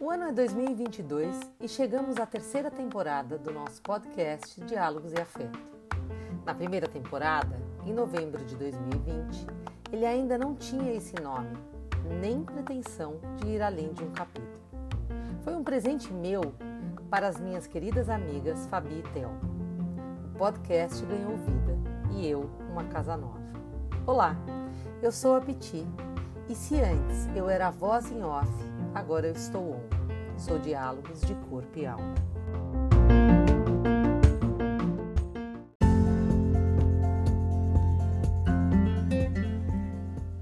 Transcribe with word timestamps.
O 0.00 0.10
ano 0.10 0.24
é 0.24 0.32
2022 0.32 1.38
e 1.60 1.68
chegamos 1.68 2.16
à 2.16 2.24
terceira 2.24 2.70
temporada 2.70 3.36
do 3.36 3.52
nosso 3.52 3.82
podcast 3.82 4.58
Diálogos 4.62 5.12
e 5.12 5.20
Afeto. 5.20 5.58
Na 6.46 6.54
primeira 6.54 6.88
temporada, 6.88 7.60
em 7.84 7.92
novembro 7.92 8.42
de 8.46 8.56
2020, 8.56 9.46
ele 9.92 10.06
ainda 10.06 10.38
não 10.38 10.54
tinha 10.54 10.94
esse 10.94 11.20
nome, 11.20 11.58
nem 12.18 12.42
pretensão 12.42 13.20
de 13.36 13.48
ir 13.48 13.60
além 13.60 13.92
de 13.92 14.04
um 14.04 14.10
capítulo. 14.12 14.64
Foi 15.42 15.54
um 15.54 15.62
presente 15.62 16.10
meu 16.14 16.54
para 17.10 17.28
as 17.28 17.38
minhas 17.38 17.66
queridas 17.66 18.08
amigas 18.08 18.66
Fabi 18.68 19.00
e 19.00 19.02
Theo. 19.12 19.28
O 20.34 20.38
podcast 20.38 21.04
ganhou 21.04 21.36
vida 21.36 21.76
e 22.12 22.26
eu 22.26 22.48
uma 22.70 22.84
casa 22.84 23.14
nova. 23.14 23.37
Olá, 24.08 24.34
eu 25.02 25.12
sou 25.12 25.36
a 25.36 25.40
Piti 25.42 25.86
e 26.48 26.54
se 26.54 26.80
antes 26.80 27.28
eu 27.36 27.46
era 27.46 27.68
a 27.68 27.70
voz 27.70 28.10
em 28.10 28.22
off, 28.24 28.48
agora 28.94 29.26
eu 29.26 29.34
estou 29.34 29.72
on. 29.72 29.80
Sou 30.38 30.58
diálogos 30.58 31.20
de 31.20 31.34
corpo 31.50 31.78
e 31.78 31.84
alma. 31.84 32.14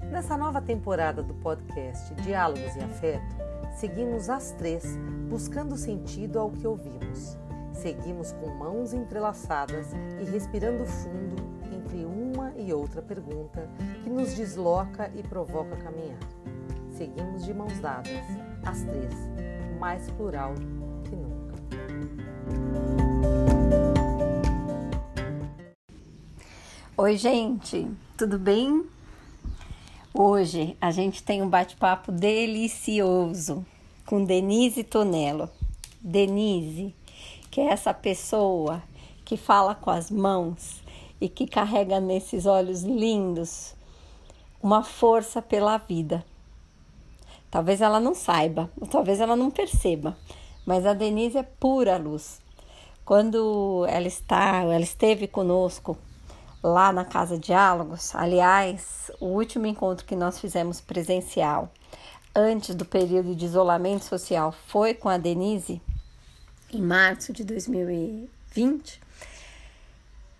Nessa 0.09 0.37
nova 0.37 0.61
temporada 0.61 1.21
do 1.21 1.33
podcast 1.33 2.15
Diálogos 2.21 2.73
e 2.73 2.79
Afeto, 2.79 3.35
seguimos 3.75 4.29
as 4.29 4.53
três 4.53 4.97
buscando 5.29 5.75
sentido 5.75 6.39
ao 6.39 6.51
que 6.51 6.65
ouvimos. 6.65 7.37
Seguimos 7.73 8.31
com 8.31 8.47
mãos 8.47 8.93
entrelaçadas 8.93 9.91
e 10.21 10.23
respirando 10.23 10.85
fundo 10.85 11.35
entre 11.69 12.05
e 12.67 12.73
outra 12.73 13.01
pergunta 13.01 13.69
que 14.03 14.09
nos 14.09 14.35
desloca 14.35 15.09
e 15.15 15.23
provoca 15.23 15.77
caminhar. 15.77 16.19
Seguimos 16.91 17.45
de 17.45 17.53
mãos 17.53 17.79
dadas, 17.79 18.11
as 18.65 18.83
três, 18.83 19.13
mais 19.79 20.09
plural 20.11 20.53
que 21.05 21.15
nunca. 21.15 21.55
Oi, 26.97 27.15
gente, 27.15 27.89
tudo 28.17 28.37
bem? 28.37 28.85
Hoje 30.13 30.75
a 30.81 30.91
gente 30.91 31.23
tem 31.23 31.41
um 31.41 31.49
bate-papo 31.49 32.11
delicioso 32.11 33.65
com 34.05 34.25
Denise 34.25 34.83
Tonello. 34.83 35.49
Denise, 36.01 36.93
que 37.49 37.61
é 37.61 37.67
essa 37.67 37.93
pessoa 37.93 38.83
que 39.23 39.37
fala 39.37 39.73
com 39.73 39.89
as 39.89 40.11
mãos 40.11 40.85
e 41.19 41.27
que 41.29 41.47
carrega 41.47 41.99
nesses 41.99 42.45
olhos 42.45 42.83
lindos 42.83 43.75
uma 44.61 44.83
força 44.83 45.41
pela 45.41 45.77
vida. 45.77 46.23
Talvez 47.49 47.81
ela 47.81 47.99
não 47.99 48.13
saiba, 48.13 48.69
talvez 48.91 49.19
ela 49.19 49.35
não 49.35 49.49
perceba, 49.49 50.17
mas 50.65 50.85
a 50.85 50.93
Denise 50.93 51.37
é 51.37 51.43
pura 51.43 51.97
luz. 51.97 52.41
Quando 53.05 53.85
ela 53.87 54.07
está, 54.07 54.63
ela 54.63 54.79
esteve 54.81 55.27
conosco 55.27 55.97
lá 56.61 56.91
na 56.91 57.05
Casa 57.05 57.37
Diálogos, 57.37 58.13
aliás, 58.13 59.09
o 59.19 59.27
último 59.27 59.65
encontro 59.65 60.05
que 60.05 60.15
nós 60.15 60.39
fizemos 60.39 60.81
presencial 60.81 61.71
antes 62.35 62.75
do 62.75 62.85
período 62.85 63.35
de 63.35 63.45
isolamento 63.45 64.03
social 64.03 64.53
foi 64.67 64.93
com 64.93 65.07
a 65.07 65.17
Denise 65.17 65.81
em 66.71 66.81
março 66.81 67.31
de 67.31 67.43
2020. 67.43 69.06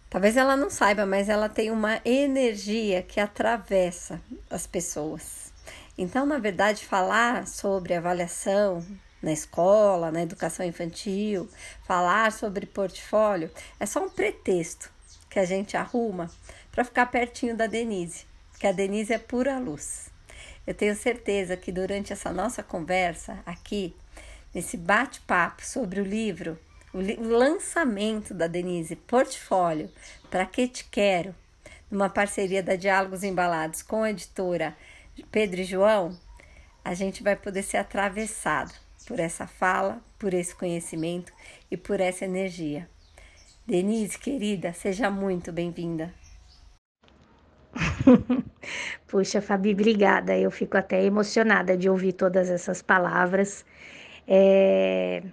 Talvez 0.09 0.37
ela 0.37 0.55
não 0.55 0.69
saiba, 0.69 1.05
mas 1.05 1.27
ela 1.27 1.49
tem 1.49 1.69
uma 1.69 1.99
energia 2.05 3.01
que 3.01 3.19
atravessa 3.19 4.21
as 4.49 4.65
pessoas. 4.65 5.51
Então, 5.97 6.25
na 6.25 6.37
verdade, 6.37 6.85
falar 6.85 7.45
sobre 7.45 7.93
avaliação 7.93 8.85
na 9.21 9.33
escola, 9.33 10.11
na 10.11 10.21
educação 10.21 10.65
infantil, 10.65 11.49
falar 11.83 12.31
sobre 12.31 12.65
portfólio 12.65 13.51
é 13.79 13.85
só 13.85 14.03
um 14.03 14.09
pretexto 14.09 14.89
que 15.29 15.39
a 15.39 15.45
gente 15.45 15.75
arruma 15.75 16.31
para 16.71 16.85
ficar 16.85 17.07
pertinho 17.07 17.57
da 17.57 17.67
Denise, 17.67 18.25
que 18.59 18.67
a 18.67 18.71
Denise 18.71 19.11
é 19.11 19.17
pura 19.17 19.59
luz. 19.59 20.09
Eu 20.65 20.73
tenho 20.73 20.95
certeza 20.95 21.57
que 21.57 21.71
durante 21.71 22.13
essa 22.13 22.31
nossa 22.31 22.63
conversa 22.63 23.39
aqui, 23.45 23.95
nesse 24.53 24.77
bate-papo 24.77 25.65
sobre 25.65 25.99
o 25.99 26.03
livro, 26.03 26.57
o, 26.93 26.99
lançamento 27.23 28.33
da 28.33 28.47
Denise, 28.47 28.95
Portfólio, 28.95 29.91
Para 30.29 30.45
Que 30.45 30.67
Te 30.67 30.85
Quero, 30.85 31.35
numa 31.89 32.09
parceria 32.09 32.63
da 32.63 32.75
Diálogos 32.75 33.23
Embalados 33.23 33.81
com 33.81 34.03
a 34.03 34.11
editora 34.11 34.75
Pedro 35.31 35.61
e 35.61 35.63
João, 35.63 36.17
a 36.83 36.93
gente 36.93 37.23
vai 37.23 37.35
poder 37.35 37.63
ser 37.63 37.77
atravessado 37.77 38.73
por 39.05 39.19
essa 39.19 39.47
fala, 39.47 40.01
por 40.17 40.33
esse 40.33 40.55
conhecimento 40.55 41.31
e 41.69 41.77
por 41.77 41.99
essa 41.99 42.25
energia. 42.25 42.89
Denise, 43.65 44.17
querida, 44.17 44.73
seja 44.73 45.09
muito 45.09 45.51
bem-vinda. 45.51 46.13
Puxa, 49.07 49.41
Fabi, 49.41 49.73
obrigada. 49.73 50.37
Eu 50.37 50.49
fico 50.51 50.77
até 50.77 51.03
emocionada 51.03 51.77
de 51.77 51.89
ouvir 51.89 52.13
todas 52.13 52.49
essas 52.49 52.81
palavras. 52.81 53.65
É... 54.27 55.23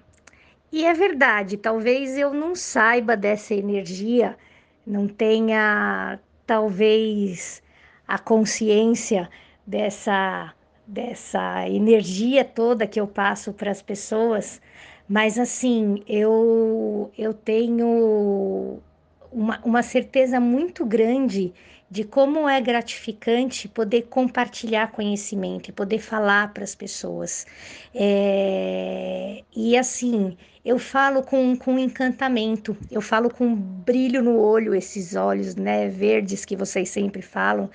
E 0.76 0.84
é 0.84 0.92
verdade, 0.92 1.56
talvez 1.56 2.18
eu 2.18 2.34
não 2.34 2.52
saiba 2.56 3.16
dessa 3.16 3.54
energia, 3.54 4.36
não 4.84 5.06
tenha 5.06 6.18
talvez 6.44 7.62
a 8.08 8.18
consciência 8.18 9.30
dessa 9.64 10.52
dessa 10.84 11.68
energia 11.68 12.44
toda 12.44 12.88
que 12.88 12.98
eu 13.00 13.06
passo 13.06 13.52
para 13.52 13.70
as 13.70 13.80
pessoas, 13.80 14.60
mas 15.08 15.38
assim, 15.38 16.02
eu 16.08 17.08
eu 17.16 17.32
tenho 17.32 18.80
uma, 19.30 19.60
uma 19.64 19.82
certeza 19.84 20.40
muito 20.40 20.84
grande 20.84 21.54
de 21.90 22.04
como 22.04 22.48
é 22.48 22.60
gratificante 22.60 23.68
poder 23.68 24.02
compartilhar 24.02 24.90
conhecimento 24.90 25.68
e 25.68 25.72
poder 25.72 25.98
falar 25.98 26.52
para 26.52 26.64
as 26.64 26.74
pessoas. 26.74 27.46
É, 27.94 29.42
e 29.54 29.76
assim, 29.76 30.36
eu 30.64 30.78
falo 30.78 31.22
com, 31.22 31.54
com 31.54 31.78
encantamento, 31.78 32.76
eu 32.90 33.02
falo 33.02 33.28
com 33.28 33.54
brilho 33.54 34.22
no 34.22 34.38
olho, 34.38 34.74
esses 34.74 35.14
olhos 35.14 35.54
né, 35.54 35.88
verdes 35.88 36.44
que 36.44 36.56
vocês 36.56 36.88
sempre 36.88 37.20
falam, 37.20 37.68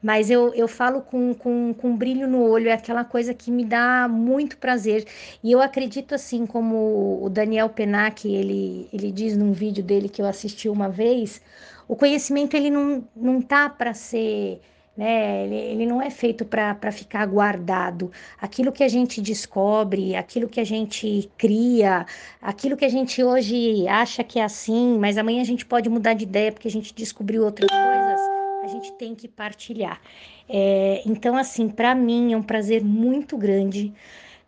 mas 0.00 0.30
eu, 0.30 0.54
eu 0.54 0.68
falo 0.68 1.02
com, 1.02 1.34
com, 1.34 1.74
com 1.74 1.96
brilho 1.96 2.28
no 2.28 2.42
olho, 2.42 2.68
é 2.68 2.72
aquela 2.72 3.04
coisa 3.04 3.34
que 3.34 3.50
me 3.50 3.64
dá 3.64 4.06
muito 4.08 4.56
prazer. 4.58 5.04
E 5.42 5.50
eu 5.50 5.60
acredito 5.60 6.14
assim, 6.14 6.46
como 6.46 7.18
o 7.20 7.28
Daniel 7.28 7.68
Penac, 7.68 8.28
ele, 8.32 8.88
ele 8.92 9.10
diz 9.10 9.36
num 9.36 9.52
vídeo 9.52 9.82
dele 9.82 10.08
que 10.08 10.22
eu 10.22 10.26
assisti 10.26 10.68
uma 10.68 10.88
vez, 10.88 11.42
o 11.88 11.96
conhecimento 11.96 12.56
ele 12.56 12.70
não, 12.70 13.06
não 13.14 13.40
tá 13.40 13.68
para 13.68 13.94
ser 13.94 14.60
né? 14.96 15.44
Ele, 15.44 15.54
ele 15.54 15.86
não 15.86 16.00
é 16.00 16.08
feito 16.08 16.44
para 16.44 16.90
ficar 16.90 17.26
guardado. 17.26 18.10
Aquilo 18.40 18.72
que 18.72 18.82
a 18.82 18.88
gente 18.88 19.20
descobre, 19.20 20.16
aquilo 20.16 20.48
que 20.48 20.58
a 20.58 20.64
gente 20.64 21.30
cria, 21.36 22.06
aquilo 22.40 22.76
que 22.76 22.84
a 22.84 22.88
gente 22.88 23.22
hoje 23.22 23.86
acha 23.88 24.24
que 24.24 24.38
é 24.38 24.44
assim, 24.44 24.98
mas 24.98 25.18
amanhã 25.18 25.42
a 25.42 25.44
gente 25.44 25.66
pode 25.66 25.88
mudar 25.88 26.14
de 26.14 26.24
ideia 26.24 26.50
porque 26.50 26.68
a 26.68 26.70
gente 26.70 26.94
descobriu 26.94 27.44
outras 27.44 27.70
coisas, 27.70 28.20
a 28.64 28.68
gente 28.68 28.92
tem 28.92 29.14
que 29.14 29.28
partilhar. 29.28 30.00
É, 30.48 31.02
então, 31.04 31.36
assim, 31.36 31.68
para 31.68 31.94
mim 31.94 32.32
é 32.32 32.36
um 32.36 32.42
prazer 32.42 32.82
muito 32.82 33.36
grande. 33.36 33.92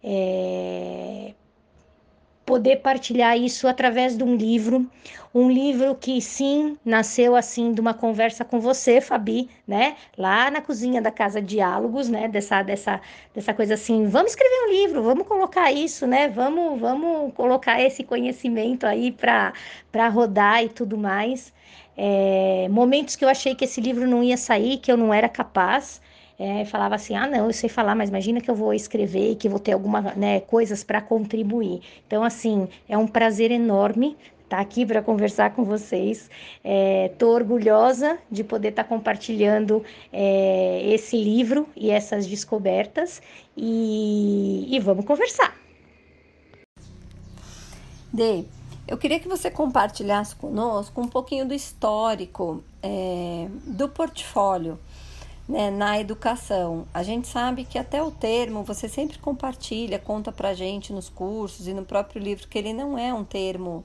É, 0.02 1.34
poder 2.48 2.76
partilhar 2.76 3.36
isso 3.36 3.68
através 3.68 4.16
de 4.16 4.24
um 4.24 4.34
livro, 4.34 4.90
um 5.34 5.50
livro 5.50 5.94
que 5.94 6.18
sim 6.22 6.78
nasceu 6.82 7.36
assim 7.36 7.74
de 7.74 7.80
uma 7.80 7.92
conversa 7.92 8.42
com 8.42 8.58
você, 8.58 9.02
Fabi, 9.02 9.50
né? 9.66 9.96
Lá 10.16 10.50
na 10.50 10.62
cozinha 10.62 11.02
da 11.02 11.10
casa 11.10 11.42
Diálogos, 11.42 12.08
né? 12.08 12.26
Dessa 12.26 12.62
dessa 12.62 13.02
dessa 13.34 13.52
coisa 13.52 13.74
assim, 13.74 14.06
vamos 14.06 14.30
escrever 14.30 14.66
um 14.66 14.70
livro, 14.72 15.02
vamos 15.02 15.28
colocar 15.28 15.70
isso, 15.70 16.06
né? 16.06 16.26
Vamos 16.28 16.80
vamos 16.80 17.34
colocar 17.34 17.82
esse 17.82 18.02
conhecimento 18.02 18.86
aí 18.86 19.12
para 19.12 19.52
para 19.92 20.08
rodar 20.08 20.64
e 20.64 20.70
tudo 20.70 20.96
mais. 20.96 21.52
É, 21.98 22.66
momentos 22.70 23.14
que 23.14 23.24
eu 23.24 23.28
achei 23.28 23.54
que 23.54 23.64
esse 23.66 23.80
livro 23.80 24.08
não 24.08 24.22
ia 24.22 24.38
sair, 24.38 24.78
que 24.78 24.90
eu 24.90 24.96
não 24.96 25.12
era 25.12 25.28
capaz 25.28 26.00
é, 26.38 26.64
falava 26.64 26.94
assim: 26.94 27.16
ah, 27.16 27.26
não, 27.26 27.46
eu 27.46 27.52
sei 27.52 27.68
falar, 27.68 27.94
mas 27.94 28.10
imagina 28.10 28.40
que 28.40 28.50
eu 28.50 28.54
vou 28.54 28.72
escrever 28.72 29.32
e 29.32 29.34
que 29.34 29.48
vou 29.48 29.58
ter 29.58 29.72
algumas 29.72 30.16
né, 30.16 30.40
coisas 30.40 30.84
para 30.84 31.00
contribuir. 31.00 31.80
Então, 32.06 32.22
assim, 32.22 32.68
é 32.88 32.96
um 32.96 33.06
prazer 33.06 33.50
enorme 33.50 34.16
estar 34.44 34.58
tá 34.58 34.62
aqui 34.62 34.86
para 34.86 35.02
conversar 35.02 35.54
com 35.54 35.64
vocês. 35.64 36.30
Estou 37.10 37.32
é, 37.32 37.34
orgulhosa 37.34 38.18
de 38.30 38.44
poder 38.44 38.68
estar 38.68 38.84
tá 38.84 38.88
compartilhando 38.88 39.84
é, 40.12 40.82
esse 40.86 41.16
livro 41.16 41.68
e 41.76 41.90
essas 41.90 42.26
descobertas 42.26 43.20
e, 43.56 44.66
e 44.70 44.78
vamos 44.78 45.04
conversar. 45.04 45.54
Dê, 48.10 48.44
eu 48.86 48.96
queria 48.96 49.20
que 49.20 49.28
você 49.28 49.50
compartilhasse 49.50 50.34
conosco 50.36 50.98
um 50.98 51.08
pouquinho 51.08 51.46
do 51.46 51.52
histórico 51.52 52.64
é, 52.82 53.48
do 53.66 53.86
portfólio 53.88 54.78
né, 55.48 55.70
na 55.70 55.98
educação. 55.98 56.86
A 56.92 57.02
gente 57.02 57.26
sabe 57.26 57.64
que 57.64 57.78
até 57.78 58.02
o 58.02 58.10
termo 58.10 58.62
você 58.62 58.88
sempre 58.88 59.18
compartilha, 59.18 59.98
conta 59.98 60.30
pra 60.30 60.52
gente 60.52 60.92
nos 60.92 61.08
cursos 61.08 61.66
e 61.66 61.72
no 61.72 61.84
próprio 61.84 62.22
livro 62.22 62.46
que 62.46 62.58
ele 62.58 62.72
não 62.72 62.98
é 62.98 63.14
um 63.14 63.24
termo 63.24 63.84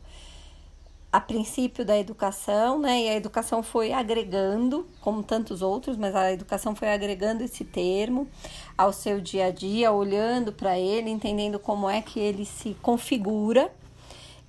a 1.14 1.22
princípio 1.22 1.86
da 1.86 1.96
educação, 1.96 2.80
né? 2.80 3.04
E 3.04 3.10
a 3.10 3.16
educação 3.16 3.62
foi 3.62 3.94
agregando, 3.94 4.88
como 5.00 5.22
tantos 5.22 5.62
outros, 5.62 5.96
mas 5.96 6.16
a 6.16 6.34
educação 6.34 6.76
foi 6.76 6.92
agregando 6.92 7.44
esse 7.44 7.64
termo 7.64 8.28
ao 8.76 8.92
seu 8.92 9.22
dia 9.22 9.46
a 9.46 9.52
dia, 9.52 9.92
olhando 9.92 10.52
para 10.52 10.78
ele, 10.78 11.12
entendendo 11.12 11.60
como 11.60 11.88
é 11.88 12.02
que 12.02 12.20
ele 12.20 12.46
se 12.46 12.76
configura 12.82 13.72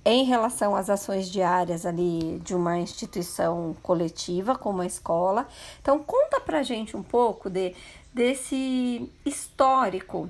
em 0.05 0.23
relação 0.23 0.75
às 0.75 0.87
ações 0.87 1.29
diárias 1.29 1.83
ali 1.83 2.39
de 2.43 2.53
uma 2.53 2.77
instituição 2.77 3.75
coletiva 3.81 4.55
como 4.55 4.83
a 4.83 4.85
escola. 4.85 5.47
Então 5.81 5.97
conta 5.97 6.39
pra 6.39 6.61
gente 6.61 6.95
um 6.95 7.01
pouco 7.01 7.49
de, 7.49 7.73
desse 8.13 9.11
histórico 9.25 10.29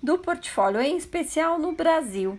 do 0.00 0.16
portfólio, 0.18 0.80
em 0.80 0.96
especial 0.96 1.58
no 1.58 1.72
Brasil. 1.72 2.38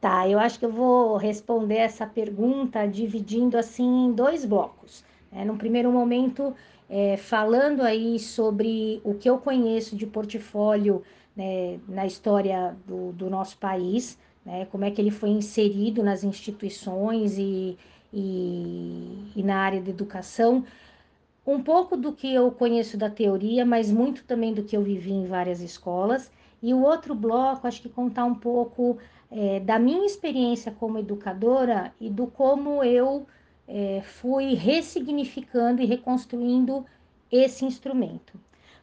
Tá, 0.00 0.26
eu 0.28 0.38
acho 0.38 0.58
que 0.58 0.64
eu 0.64 0.72
vou 0.72 1.16
responder 1.16 1.78
essa 1.78 2.06
pergunta 2.06 2.86
dividindo 2.86 3.58
assim 3.58 4.06
em 4.06 4.12
dois 4.12 4.44
blocos. 4.44 5.04
É, 5.30 5.44
no 5.44 5.58
primeiro 5.58 5.90
momento, 5.92 6.54
é, 6.88 7.16
falando 7.18 7.82
aí 7.82 8.18
sobre 8.18 9.02
o 9.04 9.12
que 9.14 9.28
eu 9.28 9.38
conheço 9.38 9.96
de 9.96 10.06
portfólio 10.06 11.02
né, 11.38 11.78
na 11.88 12.04
história 12.04 12.76
do, 12.84 13.12
do 13.12 13.30
nosso 13.30 13.56
país, 13.58 14.18
né, 14.44 14.66
como 14.66 14.84
é 14.84 14.90
que 14.90 15.00
ele 15.00 15.12
foi 15.12 15.28
inserido 15.30 16.02
nas 16.02 16.24
instituições 16.24 17.38
e, 17.38 17.78
e, 18.12 19.32
e 19.36 19.42
na 19.44 19.58
área 19.58 19.80
de 19.80 19.88
educação. 19.88 20.64
Um 21.46 21.62
pouco 21.62 21.96
do 21.96 22.12
que 22.12 22.34
eu 22.34 22.50
conheço 22.50 22.98
da 22.98 23.08
teoria, 23.08 23.64
mas 23.64 23.90
muito 23.90 24.24
também 24.24 24.52
do 24.52 24.64
que 24.64 24.76
eu 24.76 24.82
vivi 24.82 25.12
em 25.12 25.26
várias 25.26 25.60
escolas. 25.60 26.30
E 26.60 26.74
o 26.74 26.82
outro 26.82 27.14
bloco, 27.14 27.68
acho 27.68 27.80
que 27.80 27.88
contar 27.88 28.24
um 28.24 28.34
pouco 28.34 28.98
é, 29.30 29.60
da 29.60 29.78
minha 29.78 30.04
experiência 30.04 30.72
como 30.72 30.98
educadora 30.98 31.94
e 32.00 32.10
do 32.10 32.26
como 32.26 32.82
eu 32.82 33.26
é, 33.68 34.02
fui 34.02 34.54
ressignificando 34.54 35.80
e 35.80 35.86
reconstruindo 35.86 36.84
esse 37.30 37.64
instrumento. 37.64 38.38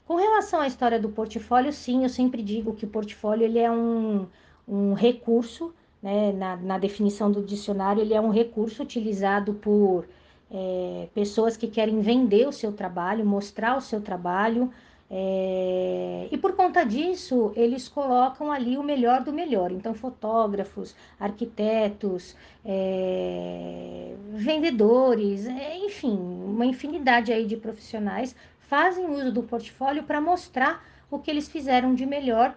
Com 0.05 0.15
relação 0.15 0.61
à 0.61 0.67
história 0.67 0.99
do 0.99 1.09
portfólio, 1.09 1.73
sim, 1.73 2.03
eu 2.03 2.09
sempre 2.09 2.43
digo 2.43 2.75
que 2.75 2.85
o 2.85 2.87
portfólio 2.87 3.45
ele 3.45 3.57
é 3.59 3.71
um, 3.71 4.27
um 4.67 4.93
recurso, 4.93 5.73
né, 6.01 6.31
na, 6.31 6.55
na 6.57 6.77
definição 6.77 7.31
do 7.31 7.41
dicionário, 7.41 8.01
ele 8.01 8.13
é 8.13 8.21
um 8.21 8.29
recurso 8.29 8.83
utilizado 8.83 9.55
por 9.55 10.07
é, 10.51 11.07
pessoas 11.13 11.57
que 11.57 11.67
querem 11.67 12.01
vender 12.01 12.47
o 12.47 12.51
seu 12.51 12.71
trabalho, 12.71 13.25
mostrar 13.25 13.75
o 13.77 13.81
seu 13.81 13.99
trabalho, 13.99 14.71
é, 15.09 16.27
e 16.31 16.37
por 16.37 16.53
conta 16.55 16.83
disso, 16.83 17.51
eles 17.55 17.87
colocam 17.87 18.51
ali 18.51 18.77
o 18.77 18.83
melhor 18.83 19.23
do 19.23 19.31
melhor. 19.31 19.71
Então, 19.71 19.93
fotógrafos, 19.93 20.95
arquitetos, 21.19 22.35
é, 22.65 24.15
vendedores, 24.31 25.45
é, 25.45 25.77
enfim, 25.77 26.17
uma 26.17 26.65
infinidade 26.65 27.31
aí 27.31 27.45
de 27.45 27.55
profissionais 27.55 28.35
fazem 28.67 29.09
uso 29.09 29.31
do 29.31 29.43
portfólio 29.43 30.03
para 30.03 30.21
mostrar 30.21 30.83
o 31.09 31.19
que 31.19 31.29
eles 31.31 31.47
fizeram 31.47 31.93
de 31.93 32.05
melhor, 32.05 32.55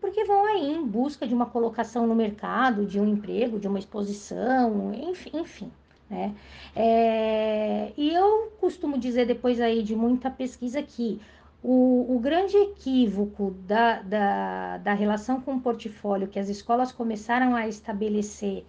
porque 0.00 0.24
vão 0.24 0.44
aí 0.46 0.72
em 0.72 0.86
busca 0.86 1.26
de 1.26 1.34
uma 1.34 1.46
colocação 1.46 2.06
no 2.06 2.14
mercado, 2.14 2.84
de 2.84 3.00
um 3.00 3.06
emprego, 3.06 3.58
de 3.58 3.68
uma 3.68 3.78
exposição, 3.78 4.92
enfim. 4.94 5.30
enfim 5.34 5.72
né? 6.10 6.34
É, 6.74 7.92
e 7.96 8.12
eu 8.12 8.52
costumo 8.60 8.98
dizer 8.98 9.26
depois 9.26 9.60
aí 9.60 9.80
de 9.80 9.94
muita 9.94 10.28
pesquisa 10.28 10.82
que 10.82 11.20
o, 11.62 12.16
o 12.16 12.18
grande 12.18 12.56
equívoco 12.56 13.52
da, 13.66 14.02
da, 14.02 14.78
da 14.78 14.92
relação 14.92 15.40
com 15.40 15.54
o 15.54 15.60
portfólio 15.60 16.26
que 16.26 16.38
as 16.38 16.48
escolas 16.48 16.90
começaram 16.90 17.54
a 17.54 17.68
estabelecer 17.68 18.64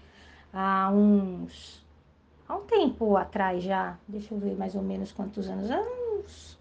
há 0.54 0.92
uns. 0.92 1.84
há 2.48 2.56
um 2.56 2.62
tempo 2.66 3.18
atrás 3.18 3.64
já, 3.64 3.98
deixa 4.08 4.36
eu 4.36 4.38
ver 4.38 4.56
mais 4.56 4.76
ou 4.76 4.84
menos 4.84 5.12
quantos 5.12 5.50
anos, 5.50 5.72
há 5.72 5.80
uns 5.80 6.61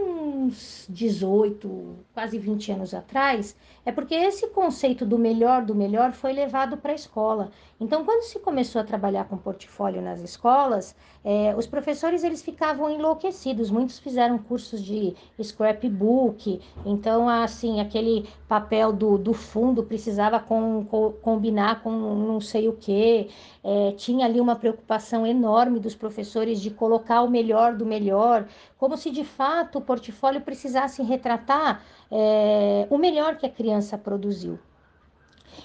uns 0.00 0.86
18, 0.88 1.96
quase 2.12 2.38
20 2.38 2.72
anos 2.72 2.94
atrás, 2.94 3.56
é 3.84 3.92
porque 3.92 4.14
esse 4.14 4.48
conceito 4.48 5.06
do 5.06 5.18
melhor 5.18 5.64
do 5.64 5.74
melhor 5.74 6.12
foi 6.12 6.32
levado 6.32 6.76
para 6.76 6.92
a 6.92 6.94
escola. 6.94 7.50
Então, 7.80 8.04
quando 8.04 8.22
se 8.24 8.38
começou 8.38 8.80
a 8.80 8.84
trabalhar 8.84 9.24
com 9.24 9.38
portfólio 9.38 10.02
nas 10.02 10.20
escolas, 10.20 10.94
é, 11.24 11.54
os 11.56 11.66
professores 11.66 12.22
eles 12.22 12.42
ficavam 12.42 12.90
enlouquecidos. 12.90 13.70
Muitos 13.70 13.98
fizeram 13.98 14.36
cursos 14.36 14.82
de 14.82 15.14
scrapbook. 15.42 16.60
Então, 16.84 17.26
assim, 17.26 17.80
aquele 17.80 18.28
papel 18.46 18.92
do, 18.92 19.16
do 19.16 19.32
fundo 19.32 19.82
precisava 19.82 20.38
com, 20.38 20.84
com, 20.90 21.12
combinar 21.22 21.82
com 21.82 21.90
não 21.90 22.40
sei 22.40 22.68
o 22.68 22.74
que. 22.74 23.30
É, 23.64 23.92
tinha 23.92 24.26
ali 24.26 24.40
uma 24.40 24.56
preocupação 24.56 25.26
enorme 25.26 25.80
dos 25.80 25.94
professores 25.94 26.60
de 26.60 26.70
colocar 26.70 27.22
o 27.22 27.30
melhor 27.30 27.74
do 27.74 27.86
melhor, 27.86 28.46
como 28.76 28.96
se 28.96 29.10
de 29.10 29.24
fato 29.24 29.80
portfólio 29.90 30.40
precisasse 30.40 31.02
retratar 31.02 31.82
é, 32.12 32.86
o 32.88 32.96
melhor 32.96 33.34
que 33.36 33.44
a 33.44 33.50
criança 33.50 33.98
produziu. 33.98 34.56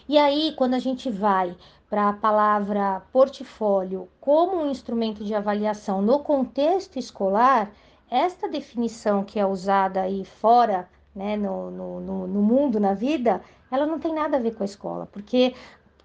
E 0.09 0.17
aí, 0.17 0.55
quando 0.57 0.73
a 0.73 0.79
gente 0.79 1.11
vai 1.11 1.55
para 1.87 2.09
a 2.09 2.13
palavra 2.13 3.03
portfólio 3.11 4.09
como 4.19 4.57
um 4.57 4.71
instrumento 4.71 5.23
de 5.23 5.35
avaliação 5.35 6.01
no 6.01 6.17
contexto 6.21 6.97
escolar, 6.97 7.71
esta 8.09 8.49
definição 8.49 9.23
que 9.23 9.39
é 9.39 9.45
usada 9.45 10.01
aí 10.01 10.25
fora, 10.25 10.89
né, 11.15 11.37
no, 11.37 11.69
no, 11.69 12.25
no 12.25 12.41
mundo, 12.41 12.79
na 12.79 12.95
vida, 12.95 13.43
ela 13.69 13.85
não 13.85 13.99
tem 13.99 14.11
nada 14.11 14.37
a 14.37 14.39
ver 14.39 14.55
com 14.55 14.63
a 14.63 14.65
escola, 14.65 15.07
porque 15.11 15.53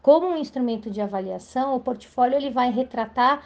como 0.03 0.27
um 0.27 0.37
instrumento 0.37 0.91
de 0.91 1.01
avaliação, 1.01 1.75
o 1.75 1.81
portfólio 1.81 2.37
ele 2.37 2.51
vai 2.51 2.71
retratar 2.71 3.43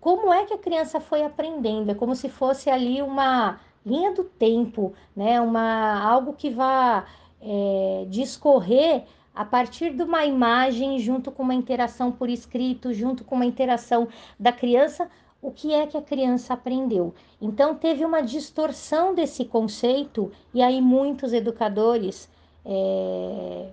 como 0.00 0.32
é 0.32 0.44
que 0.44 0.54
a 0.54 0.58
criança 0.58 1.00
foi 1.00 1.24
aprendendo, 1.24 1.90
é 1.90 1.94
como 1.94 2.14
se 2.14 2.28
fosse 2.28 2.70
ali 2.70 3.02
uma 3.02 3.58
linha 3.86 4.12
do 4.12 4.24
tempo, 4.24 4.92
né? 5.14 5.40
Uma 5.40 6.02
algo 6.02 6.32
que 6.32 6.50
vá 6.50 7.06
é, 7.40 8.04
discorrer 8.10 9.04
a 9.34 9.44
partir 9.44 9.92
de 9.94 10.02
uma 10.02 10.24
imagem 10.24 10.98
junto 10.98 11.30
com 11.30 11.42
uma 11.42 11.54
interação 11.54 12.10
por 12.10 12.28
escrito, 12.28 12.92
junto 12.92 13.22
com 13.22 13.36
uma 13.36 13.44
interação 13.44 14.08
da 14.40 14.50
criança, 14.50 15.08
o 15.40 15.50
que 15.52 15.72
é 15.72 15.86
que 15.86 15.96
a 15.96 16.02
criança 16.02 16.54
aprendeu. 16.54 17.14
Então 17.40 17.74
teve 17.74 18.04
uma 18.04 18.22
distorção 18.22 19.14
desse 19.14 19.44
conceito 19.44 20.32
e 20.52 20.62
aí 20.62 20.80
muitos 20.80 21.32
educadores 21.32 22.28
é, 22.64 23.68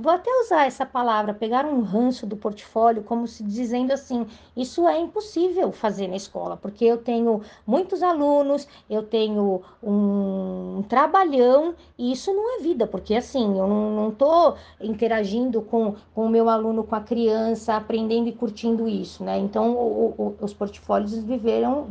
Vou 0.00 0.12
até 0.12 0.30
usar 0.42 0.64
essa 0.64 0.86
palavra, 0.86 1.34
pegar 1.34 1.66
um 1.66 1.82
ranço 1.82 2.24
do 2.24 2.36
portfólio, 2.36 3.02
como 3.02 3.26
se 3.26 3.42
dizendo 3.42 3.92
assim: 3.92 4.28
isso 4.56 4.86
é 4.86 4.96
impossível 4.96 5.72
fazer 5.72 6.06
na 6.06 6.14
escola, 6.14 6.56
porque 6.56 6.84
eu 6.84 6.98
tenho 6.98 7.42
muitos 7.66 8.00
alunos, 8.00 8.68
eu 8.88 9.02
tenho 9.02 9.60
um, 9.82 10.84
trabalhão, 10.88 11.74
e 11.98 12.12
isso 12.12 12.32
não 12.32 12.60
é 12.60 12.62
vida, 12.62 12.86
porque 12.86 13.12
assim, 13.12 13.58
eu 13.58 13.66
não 13.66 14.10
estou 14.10 14.54
interagindo 14.80 15.62
com, 15.62 15.96
com 16.14 16.26
o 16.26 16.30
meu 16.30 16.48
aluno, 16.48 16.84
com 16.84 16.94
a 16.94 17.00
criança, 17.00 17.74
aprendendo 17.74 18.28
e 18.28 18.32
curtindo 18.32 18.86
isso, 18.86 19.24
né? 19.24 19.36
Então, 19.36 19.72
o, 19.72 20.14
o, 20.16 20.44
os 20.44 20.54
portfólios 20.54 21.18
viveram, 21.18 21.88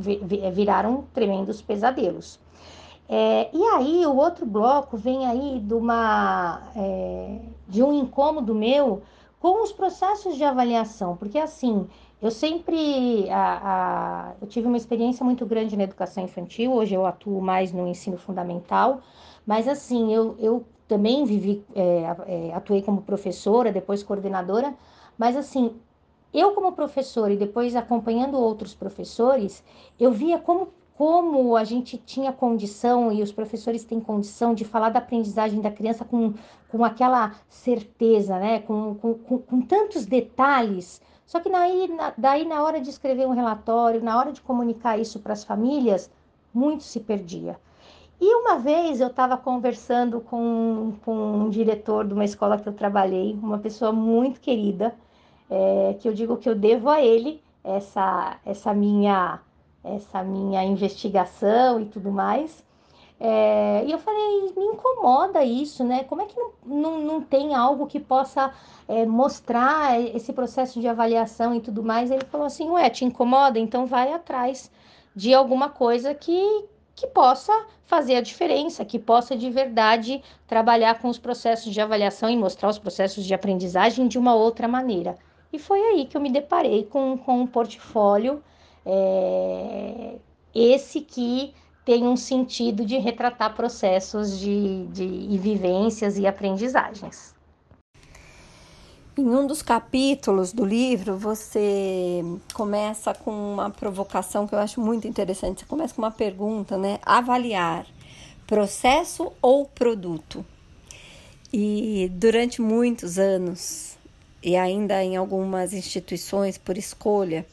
viraram 0.53 1.03
tremendos 1.13 1.61
pesadelos. 1.61 2.39
É, 3.09 3.49
e 3.53 3.63
aí, 3.63 4.05
o 4.05 4.15
outro 4.15 4.45
bloco 4.45 4.97
vem 4.97 5.25
aí 5.25 5.59
de, 5.59 5.73
uma, 5.73 6.61
é, 6.75 7.39
de 7.67 7.81
um 7.81 7.93
incômodo 7.93 8.53
meu 8.53 9.01
com 9.39 9.63
os 9.63 9.71
processos 9.71 10.35
de 10.35 10.43
avaliação, 10.43 11.15
porque 11.15 11.37
assim, 11.37 11.87
eu 12.21 12.31
sempre 12.31 13.29
a, 13.29 14.31
a, 14.31 14.33
eu 14.41 14.47
tive 14.47 14.67
uma 14.67 14.75
experiência 14.77 15.23
muito 15.23 15.45
grande 15.45 15.77
na 15.77 15.83
educação 15.83 16.23
infantil, 16.23 16.73
hoje 16.73 16.95
eu 16.95 17.05
atuo 17.05 17.41
mais 17.41 17.71
no 17.71 17.87
ensino 17.87 18.17
fundamental, 18.17 19.01
mas 19.45 19.67
assim, 19.67 20.13
eu, 20.13 20.35
eu 20.39 20.65
também 20.87 21.23
vivi, 21.23 21.63
é, 21.75 22.49
é 22.49 22.53
atuei 22.53 22.81
como 22.81 23.03
professora, 23.03 23.71
depois 23.71 24.03
coordenadora, 24.03 24.73
mas 25.17 25.37
assim, 25.37 25.75
eu 26.33 26.51
como 26.53 26.71
professora 26.73 27.31
e 27.33 27.37
depois 27.37 27.75
acompanhando 27.75 28.37
outros 28.37 28.73
professores, 28.73 29.63
eu 29.99 30.11
via 30.11 30.39
como 30.39 30.69
como 30.97 31.55
a 31.55 31.63
gente 31.63 31.95
tinha 31.95 32.33
condição 32.33 33.11
e 33.11 33.21
os 33.21 33.31
professores 33.31 33.83
têm 33.83 33.99
condição 33.99 34.55
de 34.55 34.65
falar 34.65 34.89
da 34.89 34.97
aprendizagem 34.97 35.61
da 35.61 35.69
criança 35.69 36.03
com, 36.03 36.33
com 36.69 36.83
aquela 36.83 37.35
certeza, 37.47 38.39
né? 38.39 38.61
com, 38.61 38.95
com, 38.95 39.13
com, 39.13 39.37
com 39.37 39.61
tantos 39.61 40.07
detalhes. 40.07 40.99
Só 41.23 41.39
que 41.39 41.51
daí 41.51 41.87
na, 41.87 42.13
daí, 42.17 42.45
na 42.45 42.63
hora 42.63 42.81
de 42.81 42.89
escrever 42.89 43.27
um 43.27 43.33
relatório, 43.35 44.03
na 44.03 44.17
hora 44.17 44.31
de 44.31 44.41
comunicar 44.41 44.97
isso 44.97 45.19
para 45.19 45.33
as 45.33 45.43
famílias, 45.43 46.09
muito 46.51 46.83
se 46.83 46.99
perdia. 46.99 47.59
E 48.19 48.33
uma 48.33 48.57
vez 48.57 48.99
eu 48.99 49.09
estava 49.09 49.37
conversando 49.37 50.19
com, 50.21 50.93
com 51.05 51.15
um 51.15 51.49
diretor 51.49 52.07
de 52.07 52.13
uma 52.15 52.25
escola 52.25 52.57
que 52.57 52.67
eu 52.67 52.73
trabalhei, 52.73 53.37
uma 53.39 53.59
pessoa 53.59 53.91
muito 53.91 54.39
querida, 54.41 54.95
é, 55.47 55.95
que 55.99 56.09
eu 56.09 56.13
digo 56.13 56.37
que 56.37 56.49
eu 56.49 56.55
devo 56.55 56.89
a 56.89 57.03
ele 57.03 57.39
essa, 57.63 58.39
essa 58.43 58.73
minha 58.73 59.39
essa 59.95 60.23
minha 60.23 60.63
investigação 60.63 61.79
e 61.79 61.85
tudo 61.85 62.11
mais. 62.11 62.63
É, 63.19 63.83
e 63.85 63.91
eu 63.91 63.97
falei, 63.97 64.53
me 64.55 64.65
incomoda 64.65 65.43
isso, 65.43 65.83
né? 65.83 66.03
Como 66.03 66.21
é 66.21 66.25
que 66.25 66.35
não, 66.37 66.51
não, 66.65 66.99
não 66.99 67.21
tem 67.21 67.55
algo 67.55 67.87
que 67.87 67.99
possa 67.99 68.53
é, 68.87 69.05
mostrar 69.05 69.99
esse 69.99 70.31
processo 70.31 70.79
de 70.79 70.87
avaliação 70.87 71.55
e 71.55 71.59
tudo 71.59 71.83
mais? 71.83 72.11
Ele 72.11 72.25
falou 72.25 72.45
assim, 72.45 72.69
ué, 72.69 72.89
te 72.89 73.05
incomoda? 73.05 73.57
Então 73.57 73.87
vai 73.87 74.13
atrás 74.13 74.69
de 75.15 75.33
alguma 75.33 75.67
coisa 75.69 76.13
que, 76.13 76.65
que 76.95 77.07
possa 77.07 77.51
fazer 77.87 78.17
a 78.17 78.21
diferença, 78.21 78.85
que 78.85 78.99
possa 78.99 79.35
de 79.35 79.49
verdade 79.49 80.21
trabalhar 80.45 80.99
com 80.99 81.07
os 81.07 81.17
processos 81.17 81.73
de 81.73 81.81
avaliação 81.81 82.29
e 82.29 82.37
mostrar 82.37 82.69
os 82.69 82.77
processos 82.77 83.25
de 83.25 83.33
aprendizagem 83.33 84.07
de 84.07 84.19
uma 84.19 84.35
outra 84.35 84.67
maneira. 84.67 85.17
E 85.51 85.57
foi 85.57 85.79
aí 85.79 86.05
que 86.05 86.15
eu 86.15 86.21
me 86.21 86.29
deparei 86.29 86.83
com, 86.83 87.17
com 87.17 87.39
um 87.39 87.47
portfólio, 87.47 88.43
é, 88.87 90.15
esse 90.55 91.01
que 91.01 91.53
tem 91.83 92.03
um 92.03 92.17
sentido 92.17 92.85
de 92.85 92.97
retratar 92.97 93.55
processos 93.55 94.39
de, 94.39 94.85
de 94.87 95.03
e 95.03 95.37
vivências 95.37 96.17
e 96.17 96.25
aprendizagens. 96.25 97.35
Em 99.17 99.25
um 99.25 99.47
dos 99.47 99.61
capítulos 99.61 100.53
do 100.53 100.63
livro, 100.63 101.17
você 101.17 102.21
começa 102.53 103.13
com 103.13 103.31
uma 103.31 103.69
provocação 103.69 104.45
que 104.45 104.53
eu 104.53 104.59
acho 104.59 104.79
muito 104.79 105.07
interessante. 105.07 105.61
Você 105.61 105.65
começa 105.65 105.95
com 105.95 106.01
uma 106.01 106.11
pergunta, 106.11 106.77
né? 106.77 106.99
Avaliar 107.03 107.85
processo 108.45 109.31
ou 109.41 109.65
produto? 109.65 110.45
E 111.51 112.11
durante 112.13 112.61
muitos 112.61 113.17
anos, 113.17 113.97
e 114.43 114.55
ainda 114.55 115.03
em 115.03 115.15
algumas 115.15 115.73
instituições 115.73 116.57
por 116.57 116.77
escolha, 116.77 117.45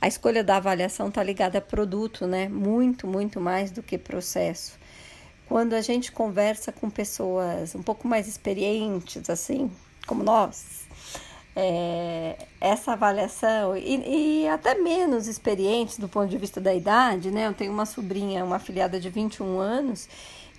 a 0.00 0.06
escolha 0.06 0.44
da 0.44 0.56
avaliação 0.56 1.08
está 1.08 1.22
ligada 1.22 1.58
a 1.58 1.60
produto, 1.60 2.26
né? 2.26 2.48
Muito, 2.48 3.06
muito 3.06 3.40
mais 3.40 3.70
do 3.70 3.82
que 3.82 3.98
processo. 3.98 4.78
Quando 5.46 5.74
a 5.74 5.80
gente 5.80 6.12
conversa 6.12 6.70
com 6.70 6.88
pessoas 6.88 7.74
um 7.74 7.82
pouco 7.82 8.06
mais 8.06 8.28
experientes, 8.28 9.28
assim, 9.28 9.70
como 10.06 10.22
nós, 10.22 10.86
é, 11.56 12.36
essa 12.60 12.92
avaliação, 12.92 13.76
e, 13.76 14.42
e, 14.44 14.48
até 14.48 14.74
menos 14.74 15.26
experientes 15.26 15.98
do 15.98 16.08
ponto 16.08 16.28
de 16.28 16.38
vista 16.38 16.60
da 16.60 16.72
idade, 16.72 17.30
né? 17.30 17.46
Eu 17.48 17.54
tenho 17.54 17.72
uma 17.72 17.86
sobrinha, 17.86 18.44
uma 18.44 18.56
afiliada 18.56 19.00
de 19.00 19.10
21 19.10 19.58
anos, 19.58 20.08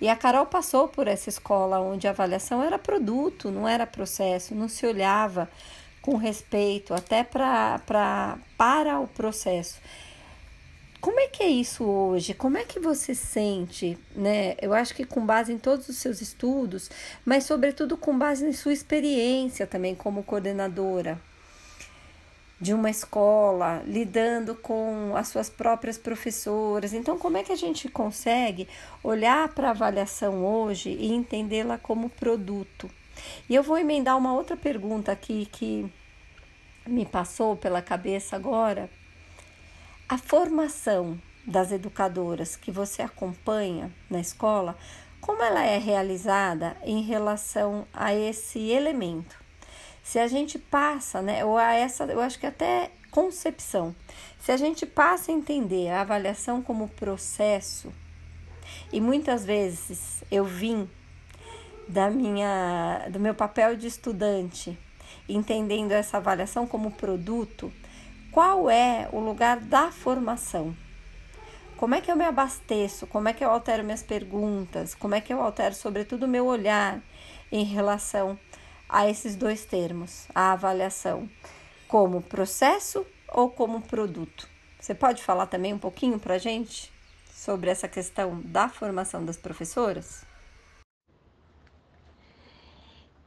e 0.00 0.08
a 0.08 0.16
Carol 0.16 0.46
passou 0.46 0.88
por 0.88 1.08
essa 1.08 1.28
escola 1.30 1.80
onde 1.80 2.06
a 2.06 2.10
avaliação 2.10 2.62
era 2.62 2.78
produto, 2.78 3.50
não 3.50 3.66
era 3.66 3.86
processo, 3.86 4.54
não 4.54 4.68
se 4.68 4.84
olhava 4.86 5.48
com 6.02 6.16
respeito 6.16 6.94
até 6.94 7.22
pra, 7.22 7.80
pra, 7.86 8.38
para 8.56 9.00
o 9.00 9.06
processo. 9.06 9.78
Como 11.00 11.18
é 11.18 11.28
que 11.28 11.42
é 11.42 11.48
isso 11.48 11.84
hoje? 11.84 12.34
Como 12.34 12.58
é 12.58 12.64
que 12.64 12.78
você 12.78 13.14
sente, 13.14 13.98
né? 14.14 14.54
Eu 14.60 14.74
acho 14.74 14.94
que 14.94 15.04
com 15.04 15.24
base 15.24 15.50
em 15.50 15.58
todos 15.58 15.88
os 15.88 15.96
seus 15.96 16.20
estudos, 16.20 16.90
mas 17.24 17.44
sobretudo 17.44 17.96
com 17.96 18.18
base 18.18 18.46
em 18.46 18.52
sua 18.52 18.72
experiência 18.72 19.66
também 19.66 19.94
como 19.94 20.22
coordenadora 20.22 21.18
de 22.60 22.74
uma 22.74 22.90
escola, 22.90 23.82
lidando 23.86 24.54
com 24.54 25.16
as 25.16 25.28
suas 25.28 25.48
próprias 25.48 25.96
professoras. 25.96 26.92
Então, 26.92 27.18
como 27.18 27.38
é 27.38 27.42
que 27.42 27.52
a 27.52 27.56
gente 27.56 27.88
consegue 27.88 28.68
olhar 29.02 29.48
para 29.48 29.68
a 29.68 29.70
avaliação 29.70 30.44
hoje 30.44 30.90
e 30.90 31.10
entendê-la 31.10 31.78
como 31.78 32.10
produto? 32.10 32.90
E 33.48 33.54
eu 33.54 33.62
vou 33.62 33.78
emendar 33.78 34.16
uma 34.16 34.32
outra 34.32 34.56
pergunta 34.56 35.12
aqui 35.12 35.46
que 35.46 35.90
me 36.86 37.04
passou 37.04 37.56
pela 37.56 37.82
cabeça 37.82 38.36
agora. 38.36 38.90
A 40.08 40.18
formação 40.18 41.20
das 41.46 41.72
educadoras 41.72 42.56
que 42.56 42.70
você 42.70 43.02
acompanha 43.02 43.90
na 44.08 44.20
escola, 44.20 44.76
como 45.20 45.42
ela 45.42 45.64
é 45.64 45.78
realizada 45.78 46.76
em 46.82 47.02
relação 47.02 47.86
a 47.92 48.14
esse 48.14 48.58
elemento? 48.70 49.38
Se 50.02 50.18
a 50.18 50.26
gente 50.26 50.58
passa, 50.58 51.20
né, 51.20 51.44
ou 51.44 51.56
a 51.56 51.74
essa, 51.74 52.04
eu 52.04 52.20
acho 52.20 52.38
que 52.38 52.46
até 52.46 52.90
concepção, 53.10 53.94
se 54.38 54.50
a 54.50 54.56
gente 54.56 54.86
passa 54.86 55.30
a 55.30 55.34
entender 55.34 55.90
a 55.90 56.00
avaliação 56.00 56.62
como 56.62 56.88
processo, 56.88 57.92
e 58.92 59.00
muitas 59.00 59.44
vezes 59.44 60.24
eu 60.30 60.44
vim 60.44 60.88
da 61.90 62.08
minha 62.08 63.08
do 63.10 63.18
meu 63.18 63.34
papel 63.34 63.76
de 63.76 63.86
estudante, 63.86 64.78
entendendo 65.28 65.92
essa 65.92 66.18
avaliação 66.18 66.66
como 66.66 66.92
produto, 66.92 67.72
qual 68.30 68.70
é 68.70 69.08
o 69.12 69.18
lugar 69.18 69.58
da 69.58 69.90
formação? 69.90 70.74
Como 71.76 71.94
é 71.94 72.00
que 72.00 72.10
eu 72.10 72.16
me 72.16 72.24
abasteço? 72.24 73.06
Como 73.06 73.28
é 73.28 73.32
que 73.32 73.44
eu 73.44 73.50
altero 73.50 73.82
minhas 73.82 74.02
perguntas? 74.02 74.94
Como 74.94 75.14
é 75.14 75.20
que 75.20 75.32
eu 75.32 75.42
altero, 75.42 75.74
sobretudo, 75.74 76.24
o 76.24 76.28
meu 76.28 76.46
olhar 76.46 77.00
em 77.50 77.64
relação 77.64 78.38
a 78.88 79.08
esses 79.08 79.34
dois 79.34 79.64
termos, 79.64 80.26
a 80.34 80.52
avaliação, 80.52 81.28
como 81.88 82.22
processo 82.22 83.04
ou 83.28 83.50
como 83.50 83.80
produto? 83.80 84.48
Você 84.78 84.94
pode 84.94 85.22
falar 85.24 85.46
também 85.46 85.74
um 85.74 85.78
pouquinho 85.78 86.20
para 86.20 86.38
gente 86.38 86.92
sobre 87.34 87.70
essa 87.70 87.88
questão 87.88 88.40
da 88.44 88.68
formação 88.68 89.24
das 89.24 89.36
professoras? 89.36 90.29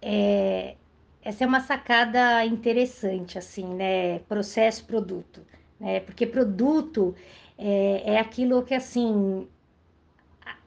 É, 0.06 0.76
essa 1.22 1.46
é 1.46 1.48
uma 1.48 1.62
sacada 1.62 2.46
interessante, 2.46 3.38
assim, 3.38 3.66
né? 3.74 4.20
Processo, 4.20 4.86
produto, 4.86 5.42
né? 5.80 6.02
Porque 6.02 6.28
produto 6.28 7.16
é, 7.58 8.16
é 8.16 8.20
aquilo 8.20 8.64
que, 8.64 8.74
assim, 8.74 9.48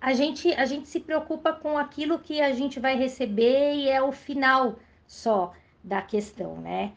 a 0.00 0.14
gente, 0.14 0.50
a 0.54 0.64
gente 0.64 0.88
se 0.88 1.00
preocupa 1.00 1.52
com 1.52 1.76
aquilo 1.76 2.18
que 2.18 2.40
a 2.40 2.52
gente 2.52 2.80
vai 2.80 2.96
receber 2.96 3.74
e 3.74 3.88
é 3.88 4.02
o 4.02 4.10
final 4.10 4.76
só 5.06 5.52
da 5.84 6.00
questão, 6.00 6.56
né? 6.56 6.92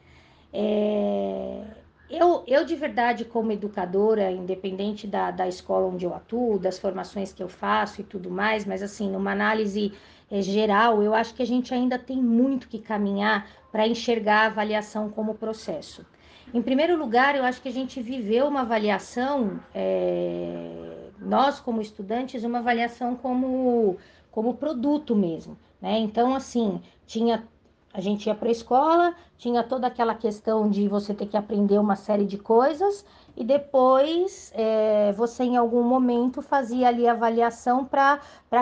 É, 0.54 1.62
eu, 2.10 2.44
eu, 2.48 2.64
de 2.66 2.76
verdade, 2.76 3.26
como 3.26 3.52
educadora, 3.52 4.32
independente 4.32 5.06
da, 5.06 5.30
da 5.32 5.48
escola 5.48 5.88
onde 5.88 6.06
eu 6.06 6.14
atuo, 6.14 6.58
das 6.58 6.80
formações 6.80 7.34
que 7.34 7.44
eu 7.44 7.50
faço 7.50 8.02
e 8.02 8.04
tudo 8.04 8.32
mais, 8.32 8.66
mas 8.66 8.82
assim, 8.82 9.12
numa 9.12 9.32
análise 9.32 9.94
é, 10.32 10.42
geral, 10.42 11.02
eu 11.02 11.14
acho 11.14 11.34
que 11.34 11.42
a 11.42 11.46
gente 11.46 11.74
ainda 11.74 11.98
tem 11.98 12.22
muito 12.22 12.68
que 12.68 12.80
caminhar 12.80 13.48
para 13.72 13.88
enxergar 13.88 14.44
a 14.44 14.46
avaliação 14.48 15.10
como 15.10 15.36
processo. 15.36 16.06
Em 16.54 16.62
primeiro 16.62 16.98
lugar, 16.98 17.36
eu 17.36 17.44
acho 17.44 17.62
que 17.62 17.70
a 17.70 17.72
gente 17.74 18.02
viveu 18.02 18.48
uma 18.48 18.62
avaliação, 18.62 19.60
é, 19.74 21.10
nós 21.20 21.60
como 21.60 21.82
estudantes, 21.82 22.44
uma 22.44 22.60
avaliação 22.60 23.16
como, 23.16 23.98
como 24.32 24.56
produto 24.56 25.16
mesmo. 25.16 25.58
Né? 25.82 26.00
Então, 26.00 26.34
assim, 26.34 26.82
tinha 27.06 27.48
a 27.94 28.02
gente 28.02 28.28
ia 28.28 28.36
para 28.36 28.50
a 28.50 28.52
escola, 28.52 29.16
tinha 29.38 29.64
toda 29.64 29.88
aquela 29.88 30.14
questão 30.14 30.70
de 30.70 30.88
você 30.88 31.14
ter 31.14 31.26
que 31.26 31.36
aprender 31.36 31.80
uma 31.80 31.96
série 31.96 32.26
de 32.26 32.38
coisas 32.38 33.04
e 33.36 33.44
depois 33.44 34.52
é, 34.56 35.12
você 35.14 35.44
em 35.44 35.58
algum 35.58 35.82
momento 35.82 36.42
fazia 36.42 36.88
ali 36.88 37.08
a 37.08 37.14
avaliação 37.14 37.86
para 37.86 38.20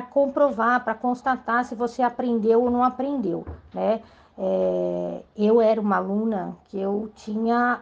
comprovar, 0.09 0.83
para 0.83 0.93
constatar 0.93 1.65
se 1.65 1.75
você 1.75 2.01
aprendeu 2.01 2.63
ou 2.63 2.71
não 2.71 2.83
aprendeu, 2.83 3.45
né? 3.73 4.01
É, 4.37 5.23
eu 5.35 5.59
era 5.59 5.81
uma 5.81 5.97
aluna 5.97 6.55
que 6.65 6.79
eu 6.79 7.11
tinha 7.15 7.81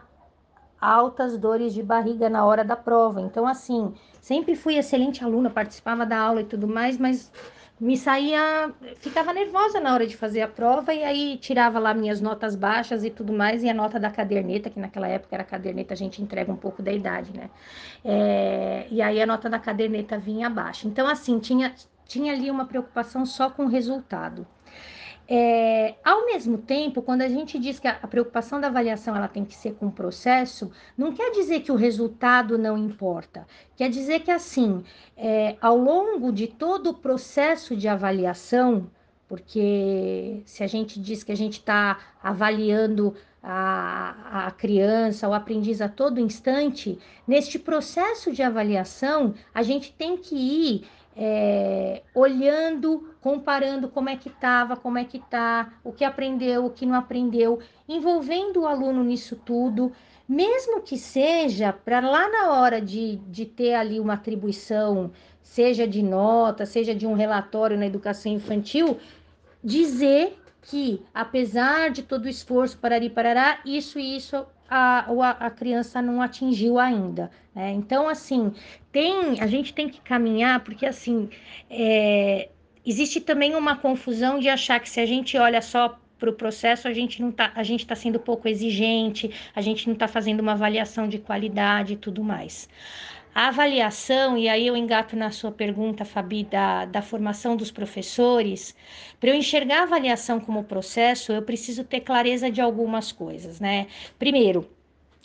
altas 0.80 1.36
dores 1.38 1.74
de 1.74 1.82
barriga 1.82 2.30
na 2.30 2.44
hora 2.44 2.64
da 2.64 2.74
prova, 2.74 3.20
então 3.20 3.46
assim, 3.46 3.92
sempre 4.20 4.56
fui 4.56 4.76
excelente 4.76 5.22
aluna, 5.22 5.50
participava 5.50 6.06
da 6.06 6.18
aula 6.18 6.40
e 6.40 6.44
tudo 6.44 6.66
mais, 6.66 6.98
mas 6.98 7.30
me 7.78 7.96
saía, 7.96 8.72
ficava 8.98 9.32
nervosa 9.32 9.80
na 9.80 9.92
hora 9.92 10.06
de 10.06 10.16
fazer 10.16 10.40
a 10.40 10.48
prova 10.48 10.94
e 10.94 11.04
aí 11.04 11.36
tirava 11.38 11.78
lá 11.78 11.92
minhas 11.92 12.20
notas 12.20 12.56
baixas 12.56 13.04
e 13.04 13.10
tudo 13.10 13.32
mais 13.32 13.62
e 13.62 13.68
a 13.68 13.74
nota 13.74 14.00
da 14.00 14.10
caderneta, 14.10 14.70
que 14.70 14.80
naquela 14.80 15.06
época 15.08 15.36
era 15.36 15.44
caderneta, 15.44 15.92
a 15.92 15.96
gente 15.96 16.22
entrega 16.22 16.50
um 16.50 16.56
pouco 16.56 16.82
da 16.82 16.92
idade, 16.92 17.32
né? 17.36 17.50
É, 18.04 18.86
e 18.90 19.02
aí 19.02 19.20
a 19.20 19.26
nota 19.26 19.50
da 19.50 19.58
caderneta 19.58 20.18
vinha 20.18 20.46
abaixo. 20.46 20.88
Então, 20.88 21.06
assim, 21.06 21.38
tinha, 21.38 21.74
tinha 22.06 22.32
ali 22.32 22.50
uma 22.50 22.66
preocupação 22.66 23.26
só 23.26 23.50
com 23.50 23.64
o 23.64 23.68
resultado. 23.68 24.46
É, 25.28 25.96
ao 26.04 26.24
mesmo 26.24 26.58
tempo, 26.58 27.02
quando 27.02 27.22
a 27.22 27.28
gente 27.28 27.58
diz 27.58 27.80
que 27.80 27.88
a, 27.88 27.94
preocupação 27.94 28.60
da 28.60 28.68
avaliação 28.68 29.16
ela 29.16 29.26
tem 29.26 29.44
que 29.44 29.54
ser 29.54 29.74
com 29.74 29.86
o 29.86 29.92
processo, 29.92 30.70
não 30.96 31.12
quer 31.12 31.32
dizer 31.32 31.60
que 31.60 31.72
o 31.72 31.76
resultado 31.76 32.56
não 32.56 32.78
importa. 32.78 33.46
Quer 33.76 33.90
dizer 33.90 34.20
que 34.20 34.30
assim, 34.30 34.84
é, 35.16 35.56
ao 35.60 35.76
longo 35.76 36.30
de 36.30 36.46
todo 36.46 36.90
o 36.90 36.94
processo 36.94 37.74
de 37.74 37.88
avaliação, 37.88 38.88
porque 39.28 40.42
se 40.44 40.62
a 40.62 40.68
gente 40.68 41.00
diz 41.00 41.24
que 41.24 41.32
a 41.32 41.36
gente 41.36 41.54
está 41.54 41.98
avaliando 42.22 43.12
a, 43.42 44.46
a 44.46 44.50
criança, 44.52 45.28
o 45.28 45.34
aprendiz 45.34 45.80
a 45.80 45.88
todo 45.88 46.20
instante, 46.20 46.98
neste 47.26 47.58
processo 47.58 48.32
de 48.32 48.42
avaliação, 48.42 49.34
a 49.52 49.62
gente 49.62 49.92
tem 49.92 50.16
que 50.16 50.36
ir 50.36 50.88
é, 51.16 52.02
olhando, 52.14 53.08
comparando 53.22 53.88
como 53.88 54.10
é 54.10 54.16
que 54.16 54.28
estava, 54.28 54.76
como 54.76 54.98
é 54.98 55.04
que 55.04 55.16
está, 55.16 55.72
o 55.82 55.90
que 55.90 56.04
aprendeu, 56.04 56.66
o 56.66 56.70
que 56.70 56.84
não 56.84 56.94
aprendeu, 56.94 57.58
envolvendo 57.88 58.60
o 58.60 58.66
aluno 58.66 59.02
nisso 59.02 59.34
tudo, 59.34 59.90
mesmo 60.28 60.82
que 60.82 60.98
seja 60.98 61.72
para 61.72 62.00
lá 62.00 62.28
na 62.28 62.52
hora 62.52 62.80
de, 62.80 63.16
de 63.28 63.46
ter 63.46 63.74
ali 63.74 63.98
uma 63.98 64.14
atribuição, 64.14 65.10
seja 65.40 65.86
de 65.86 66.02
nota, 66.02 66.66
seja 66.66 66.94
de 66.94 67.06
um 67.06 67.14
relatório 67.14 67.78
na 67.78 67.86
educação 67.86 68.30
infantil, 68.30 68.98
dizer 69.64 70.38
que, 70.60 71.00
apesar 71.14 71.90
de 71.90 72.02
todo 72.02 72.26
o 72.26 72.28
esforço, 72.28 72.76
parari, 72.76 73.08
parará, 73.08 73.60
isso 73.64 73.98
e 73.98 74.16
isso 74.16 74.44
a, 74.68 75.46
a, 75.46 75.50
criança 75.50 76.02
não 76.02 76.20
atingiu 76.20 76.78
ainda. 76.78 77.30
Né? 77.54 77.72
Então, 77.72 78.08
assim, 78.08 78.52
tem, 78.92 79.40
a 79.40 79.46
gente 79.46 79.72
tem 79.72 79.88
que 79.88 80.00
caminhar, 80.00 80.60
porque 80.60 80.86
assim, 80.86 81.28
é, 81.70 82.48
existe 82.84 83.20
também 83.20 83.54
uma 83.54 83.76
confusão 83.76 84.38
de 84.38 84.48
achar 84.48 84.80
que 84.80 84.88
se 84.88 85.00
a 85.00 85.06
gente 85.06 85.36
olha 85.36 85.60
só 85.60 85.98
para 86.18 86.30
o 86.30 86.32
processo, 86.32 86.88
a 86.88 86.92
gente 86.92 87.20
não 87.20 87.30
tá, 87.30 87.52
a 87.54 87.62
gente 87.62 87.80
está 87.80 87.94
sendo 87.94 88.18
pouco 88.18 88.48
exigente, 88.48 89.30
a 89.54 89.60
gente 89.60 89.86
não 89.86 89.94
está 89.94 90.08
fazendo 90.08 90.40
uma 90.40 90.52
avaliação 90.52 91.08
de 91.08 91.18
qualidade 91.18 91.94
e 91.94 91.96
tudo 91.96 92.24
mais. 92.24 92.68
A 93.36 93.48
avaliação, 93.48 94.38
e 94.38 94.48
aí 94.48 94.66
eu 94.66 94.74
engato 94.74 95.14
na 95.14 95.30
sua 95.30 95.52
pergunta, 95.52 96.06
Fabi, 96.06 96.42
da, 96.44 96.86
da 96.86 97.02
formação 97.02 97.54
dos 97.54 97.70
professores, 97.70 98.74
para 99.20 99.28
eu 99.28 99.34
enxergar 99.34 99.80
a 99.80 99.82
avaliação 99.82 100.40
como 100.40 100.64
processo, 100.64 101.32
eu 101.32 101.42
preciso 101.42 101.84
ter 101.84 102.00
clareza 102.00 102.50
de 102.50 102.62
algumas 102.62 103.12
coisas, 103.12 103.60
né? 103.60 103.88
Primeiro, 104.18 104.66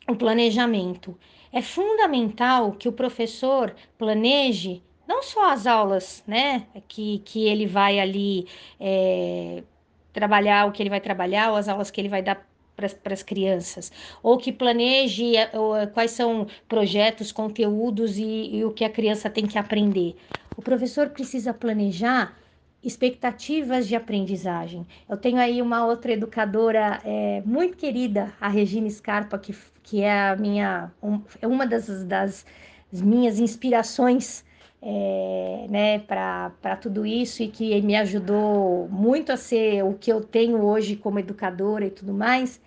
o 0.09 0.15
planejamento. 0.15 1.17
É 1.53 1.61
fundamental 1.61 2.73
que 2.73 2.89
o 2.89 2.91
professor 2.91 3.73
planeje 3.97 4.83
não 5.07 5.23
só 5.23 5.49
as 5.49 5.65
aulas, 5.65 6.21
né, 6.27 6.67
que, 6.89 7.19
que 7.19 7.47
ele 7.47 7.65
vai 7.65 7.97
ali 7.99 8.45
é, 8.79 9.63
trabalhar, 10.11 10.67
o 10.67 10.73
que 10.73 10.83
ele 10.83 10.89
vai 10.89 11.01
trabalhar, 11.01 11.51
ou 11.51 11.55
as 11.55 11.69
aulas 11.69 11.89
que 11.89 12.01
ele 12.01 12.09
vai 12.09 12.21
dar 12.21 12.45
para 12.89 13.13
as 13.13 13.23
crianças, 13.23 13.91
ou 14.23 14.37
que 14.37 14.51
planeje 14.51 15.35
eh, 15.35 15.49
eh, 15.53 15.87
quais 15.87 16.11
são 16.11 16.47
projetos, 16.67 17.31
conteúdos 17.31 18.17
e, 18.17 18.57
e 18.57 18.65
o 18.65 18.71
que 18.71 18.83
a 18.83 18.89
criança 18.89 19.29
tem 19.29 19.47
que 19.47 19.57
aprender. 19.57 20.15
O 20.55 20.61
professor 20.61 21.09
precisa 21.09 21.53
planejar 21.53 22.37
expectativas 22.83 23.87
de 23.87 23.95
aprendizagem. 23.95 24.87
Eu 25.07 25.17
tenho 25.17 25.37
aí 25.37 25.61
uma 25.61 25.85
outra 25.85 26.11
educadora 26.13 26.99
é, 27.03 27.41
muito 27.45 27.77
querida, 27.77 28.33
a 28.41 28.47
Regina 28.47 28.89
Scarpa, 28.89 29.37
que, 29.37 29.55
que 29.83 30.01
é 30.01 30.29
a 30.29 30.35
minha 30.35 30.91
um, 31.01 31.21
é 31.41 31.47
uma 31.47 31.65
das, 31.67 32.05
das 32.05 32.45
minhas 32.91 33.39
inspirações 33.39 34.43
é, 34.81 35.67
né, 35.69 35.99
para 35.99 36.75
tudo 36.81 37.05
isso 37.05 37.43
e 37.43 37.47
que 37.47 37.79
me 37.81 37.95
ajudou 37.95 38.89
muito 38.89 39.31
a 39.31 39.37
ser 39.37 39.83
o 39.83 39.93
que 39.93 40.11
eu 40.11 40.21
tenho 40.23 40.63
hoje 40.63 40.95
como 40.95 41.19
educadora 41.19 41.85
e 41.85 41.91
tudo 41.91 42.13
mais. 42.13 42.59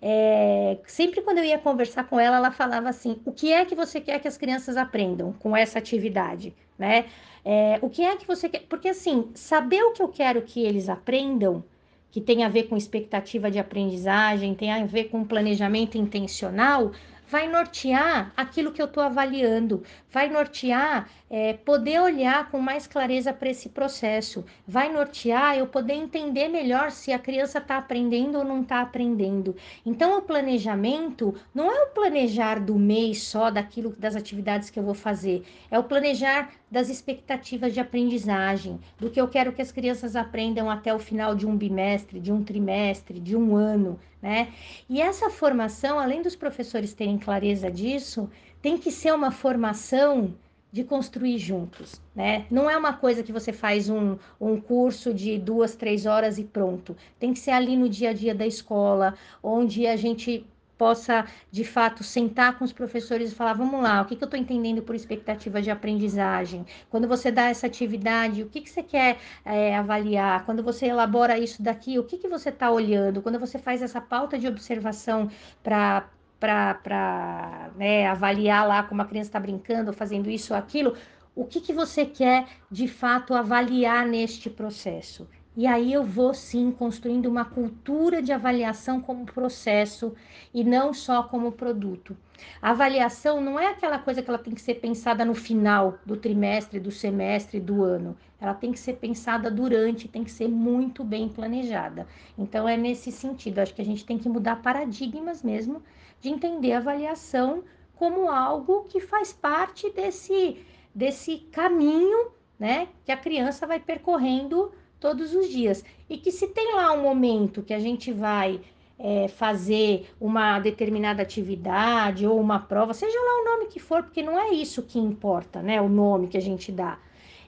É, 0.00 0.78
sempre 0.86 1.22
quando 1.22 1.38
eu 1.38 1.44
ia 1.44 1.58
conversar 1.58 2.04
com 2.04 2.20
ela, 2.20 2.36
ela 2.36 2.50
falava 2.50 2.88
assim: 2.88 3.18
o 3.24 3.32
que 3.32 3.52
é 3.52 3.64
que 3.64 3.74
você 3.74 4.00
quer 4.00 4.20
que 4.20 4.28
as 4.28 4.36
crianças 4.36 4.76
aprendam 4.76 5.32
com 5.32 5.56
essa 5.56 5.78
atividade, 5.78 6.54
né? 6.78 7.06
É, 7.44 7.78
o 7.80 7.88
que 7.88 8.02
é 8.02 8.16
que 8.16 8.26
você 8.26 8.48
quer? 8.48 8.62
Porque 8.68 8.88
assim, 8.88 9.30
saber 9.34 9.82
o 9.82 9.92
que 9.92 10.02
eu 10.02 10.08
quero 10.08 10.42
que 10.42 10.64
eles 10.64 10.88
aprendam, 10.88 11.64
que 12.10 12.20
tem 12.20 12.44
a 12.44 12.48
ver 12.48 12.64
com 12.64 12.76
expectativa 12.76 13.50
de 13.50 13.58
aprendizagem, 13.58 14.54
tem 14.54 14.72
a 14.72 14.84
ver 14.84 15.04
com 15.04 15.24
planejamento 15.24 15.96
intencional, 15.96 16.92
vai 17.28 17.48
nortear 17.48 18.32
aquilo 18.36 18.72
que 18.72 18.80
eu 18.80 18.86
estou 18.86 19.02
avaliando, 19.02 19.82
vai 20.10 20.28
nortear 20.28 21.08
é, 21.28 21.52
poder 21.54 22.00
olhar 22.00 22.50
com 22.50 22.60
mais 22.60 22.86
clareza 22.86 23.32
para 23.32 23.50
esse 23.50 23.68
processo, 23.68 24.44
vai 24.66 24.92
nortear 24.92 25.58
eu 25.58 25.66
poder 25.66 25.94
entender 25.94 26.48
melhor 26.48 26.90
se 26.90 27.12
a 27.12 27.18
criança 27.18 27.58
está 27.58 27.78
aprendendo 27.78 28.38
ou 28.38 28.44
não 28.44 28.62
está 28.62 28.80
aprendendo. 28.80 29.54
Então, 29.84 30.18
o 30.18 30.22
planejamento 30.22 31.34
não 31.54 31.70
é 31.70 31.84
o 31.84 31.88
planejar 31.88 32.60
do 32.60 32.76
mês 32.76 33.22
só 33.22 33.50
daquilo 33.50 33.90
das 33.90 34.14
atividades 34.14 34.70
que 34.70 34.78
eu 34.78 34.84
vou 34.84 34.94
fazer, 34.94 35.44
é 35.70 35.78
o 35.78 35.84
planejar 35.84 36.50
das 36.70 36.88
expectativas 36.88 37.72
de 37.72 37.80
aprendizagem, 37.80 38.80
do 38.98 39.10
que 39.10 39.20
eu 39.20 39.28
quero 39.28 39.52
que 39.52 39.62
as 39.62 39.72
crianças 39.72 40.16
aprendam 40.16 40.70
até 40.70 40.94
o 40.94 40.98
final 40.98 41.34
de 41.34 41.46
um 41.46 41.56
bimestre, 41.56 42.20
de 42.20 42.32
um 42.32 42.42
trimestre, 42.42 43.20
de 43.20 43.36
um 43.36 43.56
ano, 43.56 43.98
né? 44.20 44.48
E 44.88 45.00
essa 45.00 45.30
formação, 45.30 45.98
além 45.98 46.22
dos 46.22 46.34
professores 46.34 46.92
terem 46.92 47.18
clareza 47.18 47.70
disso, 47.70 48.28
tem 48.60 48.76
que 48.76 48.90
ser 48.90 49.14
uma 49.14 49.30
formação 49.30 50.34
de 50.76 50.84
construir 50.84 51.38
juntos, 51.38 52.02
né? 52.14 52.44
Não 52.50 52.68
é 52.68 52.76
uma 52.76 52.92
coisa 52.92 53.22
que 53.22 53.32
você 53.32 53.50
faz 53.50 53.88
um, 53.88 54.18
um 54.38 54.60
curso 54.60 55.14
de 55.14 55.38
duas, 55.38 55.74
três 55.74 56.04
horas 56.04 56.36
e 56.36 56.44
pronto. 56.44 56.94
Tem 57.18 57.32
que 57.32 57.38
ser 57.38 57.52
ali 57.52 57.78
no 57.78 57.88
dia 57.88 58.10
a 58.10 58.12
dia 58.12 58.34
da 58.34 58.46
escola, 58.46 59.14
onde 59.42 59.86
a 59.86 59.96
gente 59.96 60.44
possa, 60.76 61.24
de 61.50 61.64
fato, 61.64 62.04
sentar 62.04 62.58
com 62.58 62.64
os 62.66 62.74
professores 62.74 63.32
e 63.32 63.34
falar: 63.34 63.54
vamos 63.54 63.82
lá, 63.82 64.02
o 64.02 64.04
que, 64.04 64.16
que 64.16 64.22
eu 64.22 64.26
estou 64.26 64.38
entendendo 64.38 64.82
por 64.82 64.94
expectativa 64.94 65.62
de 65.62 65.70
aprendizagem? 65.70 66.66
Quando 66.90 67.08
você 67.08 67.30
dá 67.30 67.48
essa 67.48 67.66
atividade, 67.66 68.42
o 68.42 68.46
que, 68.50 68.60
que 68.60 68.68
você 68.68 68.82
quer 68.82 69.16
é, 69.46 69.74
avaliar? 69.74 70.44
Quando 70.44 70.62
você 70.62 70.84
elabora 70.88 71.38
isso 71.38 71.62
daqui, 71.62 71.98
o 71.98 72.04
que, 72.04 72.18
que 72.18 72.28
você 72.28 72.50
está 72.50 72.70
olhando? 72.70 73.22
Quando 73.22 73.38
você 73.38 73.58
faz 73.58 73.80
essa 73.80 73.98
pauta 73.98 74.38
de 74.38 74.46
observação 74.46 75.30
para 75.62 76.06
para 76.38 77.70
né, 77.76 78.06
avaliar 78.06 78.66
lá 78.66 78.82
como 78.82 79.02
a 79.02 79.06
criança 79.06 79.28
está 79.28 79.40
brincando, 79.40 79.92
fazendo 79.92 80.30
isso 80.30 80.52
ou 80.52 80.58
aquilo, 80.58 80.94
o 81.34 81.44
que, 81.44 81.60
que 81.60 81.72
você 81.72 82.04
quer 82.04 82.46
de 82.70 82.88
fato 82.88 83.34
avaliar 83.34 84.06
neste 84.06 84.48
processo? 84.48 85.28
E 85.56 85.66
aí 85.66 85.90
eu 85.90 86.04
vou 86.04 86.34
sim 86.34 86.70
construindo 86.70 87.26
uma 87.26 87.44
cultura 87.44 88.20
de 88.20 88.30
avaliação 88.30 89.00
como 89.00 89.24
processo 89.24 90.14
e 90.52 90.62
não 90.62 90.92
só 90.92 91.22
como 91.22 91.52
produto. 91.52 92.14
A 92.60 92.72
avaliação 92.72 93.40
não 93.40 93.58
é 93.58 93.68
aquela 93.68 93.98
coisa 93.98 94.22
que 94.22 94.28
ela 94.28 94.38
tem 94.38 94.52
que 94.52 94.60
ser 94.60 94.74
pensada 94.74 95.24
no 95.24 95.34
final 95.34 95.98
do 96.04 96.14
trimestre, 96.14 96.78
do 96.78 96.90
semestre, 96.90 97.58
do 97.58 97.82
ano. 97.82 98.14
Ela 98.38 98.52
tem 98.52 98.70
que 98.70 98.78
ser 98.78 98.96
pensada 98.96 99.50
durante, 99.50 100.08
tem 100.08 100.24
que 100.24 100.30
ser 100.30 100.46
muito 100.46 101.02
bem 101.02 101.26
planejada. 101.26 102.06
Então 102.36 102.68
é 102.68 102.76
nesse 102.76 103.10
sentido, 103.10 103.60
acho 103.60 103.74
que 103.74 103.80
a 103.80 103.86
gente 103.86 104.04
tem 104.04 104.18
que 104.18 104.28
mudar 104.28 104.56
paradigmas 104.56 105.42
mesmo 105.42 105.82
de 106.20 106.28
entender 106.28 106.72
a 106.72 106.78
avaliação 106.78 107.64
como 107.94 108.30
algo 108.30 108.84
que 108.84 109.00
faz 109.00 109.32
parte 109.32 109.90
desse 109.90 110.64
desse 110.94 111.36
caminho, 111.52 112.30
né, 112.58 112.88
que 113.04 113.12
a 113.12 113.16
criança 113.18 113.66
vai 113.66 113.78
percorrendo 113.78 114.72
todos 114.98 115.34
os 115.34 115.50
dias. 115.50 115.84
E 116.08 116.16
que 116.16 116.32
se 116.32 116.48
tem 116.48 116.74
lá 116.74 116.90
um 116.92 117.02
momento 117.02 117.62
que 117.62 117.74
a 117.74 117.78
gente 117.78 118.10
vai 118.10 118.62
é, 118.98 119.28
fazer 119.28 120.08
uma 120.18 120.58
determinada 120.58 121.22
atividade 121.22 122.26
ou 122.26 122.40
uma 122.40 122.58
prova, 122.58 122.94
seja 122.94 123.18
lá 123.18 123.42
o 123.42 123.44
nome 123.44 123.66
que 123.66 123.78
for, 123.78 124.02
porque 124.04 124.22
não 124.22 124.38
é 124.38 124.52
isso 124.52 124.82
que 124.82 124.98
importa, 124.98 125.60
né? 125.60 125.82
O 125.82 125.88
nome 125.88 126.28
que 126.28 126.38
a 126.38 126.40
gente 126.40 126.72
dá. 126.72 126.98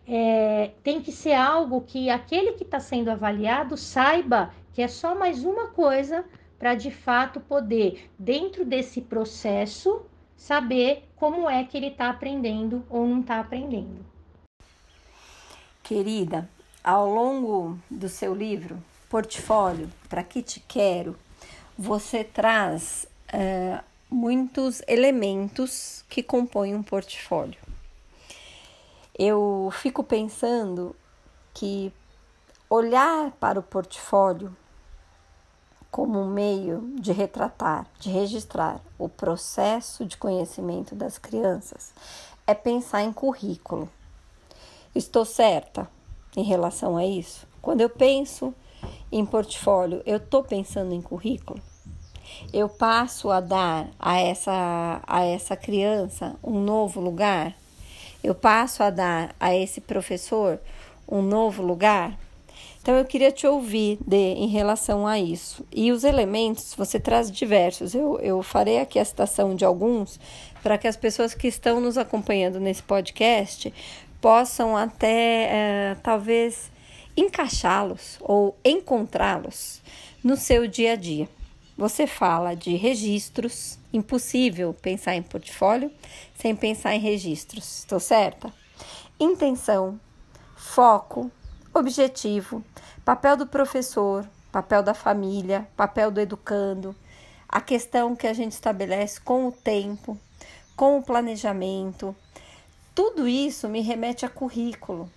É, 0.07 0.73
tem 0.83 1.01
que 1.01 1.13
ser 1.13 1.33
algo 1.33 1.83
que 1.83 2.11
aquele 2.11 2.53
que 2.53 2.65
está 2.65 2.81
sendo 2.81 3.11
avaliado 3.11 3.77
saiba 3.77 4.53
que 4.73 4.83
é 4.83 4.89
só 4.89 5.15
mais 5.15 5.45
uma 5.45 5.69
coisa 5.69 6.25
para 6.59 6.75
de 6.75 6.91
fato 6.91 7.41
poder, 7.41 8.11
dentro 8.19 8.65
desse 8.65 9.01
processo, 9.01 10.03
saber 10.37 11.09
como 11.17 11.49
é 11.49 11.65
que 11.65 11.77
ele 11.77 11.89
está 11.89 12.11
aprendendo 12.11 12.85
ou 12.91 13.07
não 13.07 13.21
está 13.21 13.41
aprendendo. 13.41 14.05
Querida, 15.83 16.49
ao 16.83 17.09
longo 17.09 17.79
do 17.91 18.09
seu 18.09 18.35
livro, 18.35 18.83
Portfólio, 19.09 19.91
Para 20.09 20.23
Que 20.23 20.43
Te 20.43 20.61
Quero, 20.61 21.17
você 21.77 22.25
traz 22.25 23.07
é, 23.33 23.81
muitos 24.11 24.83
elementos 24.87 26.05
que 26.09 26.23
compõem 26.23 26.75
um 26.75 26.83
portfólio. 26.83 27.61
Eu 29.19 29.71
fico 29.73 30.03
pensando 30.05 30.95
que 31.55 31.93
olhar 32.71 33.33
para 33.33 33.59
o 33.59 33.63
portfólio 33.63 34.55
como 35.91 36.21
um 36.21 36.29
meio 36.29 36.95
de 37.01 37.13
retratar, 37.13 37.87
de 37.99 38.11
registrar 38.11 38.81
o 38.99 39.09
processo 39.09 40.05
de 40.05 40.17
conhecimento 40.17 40.95
das 40.95 41.19
crianças 41.19 41.93
é 42.47 42.55
pensar 42.55 43.03
em 43.03 43.13
currículo. 43.13 43.89
Estou 44.95 45.25
certa? 45.25 45.89
em 46.37 46.43
relação 46.45 46.97
a 46.97 47.05
isso? 47.05 47.47
Quando 47.61 47.81
eu 47.81 47.91
penso 47.91 48.55
em 49.11 49.25
portfólio, 49.27 50.03
eu 50.07 50.19
estou 50.19 50.45
pensando 50.45 50.95
em 50.95 51.03
currículo? 51.03 51.61
Eu 52.53 52.69
passo 52.69 53.31
a 53.31 53.41
dar 53.41 53.89
a 53.99 54.19
essa, 54.19 55.01
a 55.05 55.25
essa 55.25 55.57
criança 55.57 56.37
um 56.43 56.61
novo 56.61 57.01
lugar? 57.01 57.57
Eu 58.23 58.35
passo 58.35 58.83
a 58.83 58.91
dar 58.91 59.35
a 59.41 59.55
esse 59.55 59.81
professor 59.81 60.61
um 61.09 61.23
novo 61.23 61.63
lugar? 61.63 62.17
Então 62.89 62.97
eu 62.97 63.05
queria 63.05 63.31
te 63.31 63.47
ouvir 63.47 63.99
de, 64.01 64.17
em 64.17 64.47
relação 64.47 65.07
a 65.07 65.19
isso. 65.19 65.63
E 65.71 65.93
os 65.93 66.05
elementos, 66.05 66.73
você 66.75 66.99
traz 66.99 67.31
diversos. 67.31 67.95
Eu, 67.95 68.19
eu 68.21 68.43
farei 68.43 68.81
aqui 68.81 68.99
a 68.99 69.05
citação 69.05 69.55
de 69.55 69.63
alguns 69.63 70.19
para 70.63 70.79
que 70.79 70.89
as 70.89 70.97
pessoas 70.97 71.35
que 71.35 71.47
estão 71.47 71.83
nos 71.83 71.99
acompanhando 71.99 72.59
nesse 72.59 72.83
podcast 72.83 73.75
possam 74.23 74.75
até 74.75 75.51
é, 75.51 75.97
talvez 76.03 76.71
encaixá-los 77.15 78.17
ou 78.23 78.57
encontrá-los 78.65 79.83
no 80.25 80.35
seu 80.35 80.67
dia 80.67 80.93
a 80.93 80.97
dia. 80.97 81.29
você 81.77 82.07
fala 82.07 82.57
de 82.57 82.75
registros. 82.75 83.79
Impossível 83.93 84.73
pensar 84.73 85.15
em 85.15 85.23
portfólio 85.23 85.93
sem 86.35 86.57
pensar 86.57 86.95
em 86.95 87.01
registros. 87.01 87.81
Estou 87.81 88.01
certa? 88.01 88.51
Intenção, 89.21 90.01
foco, 90.57 91.31
objetivo, 91.79 92.65
papel 93.05 93.37
do 93.37 93.47
professor, 93.47 94.29
papel 94.51 94.83
da 94.83 94.95
família, 94.95 95.69
papel 95.77 96.11
do 96.11 96.21
educando, 96.21 96.95
a 97.49 97.61
questão 97.61 98.15
que 98.15 98.27
a 98.27 98.33
gente 98.33 98.53
estabelece 98.53 99.21
com 99.21 99.49
o 99.49 99.53
tempo, 99.53 100.19
com 100.77 100.99
o 100.99 101.03
planejamento. 101.03 102.15
Tudo 102.95 103.27
isso 103.27 103.69
me 103.69 103.81
remete 103.81 104.27
a 104.27 104.29
currículo. 104.29 105.11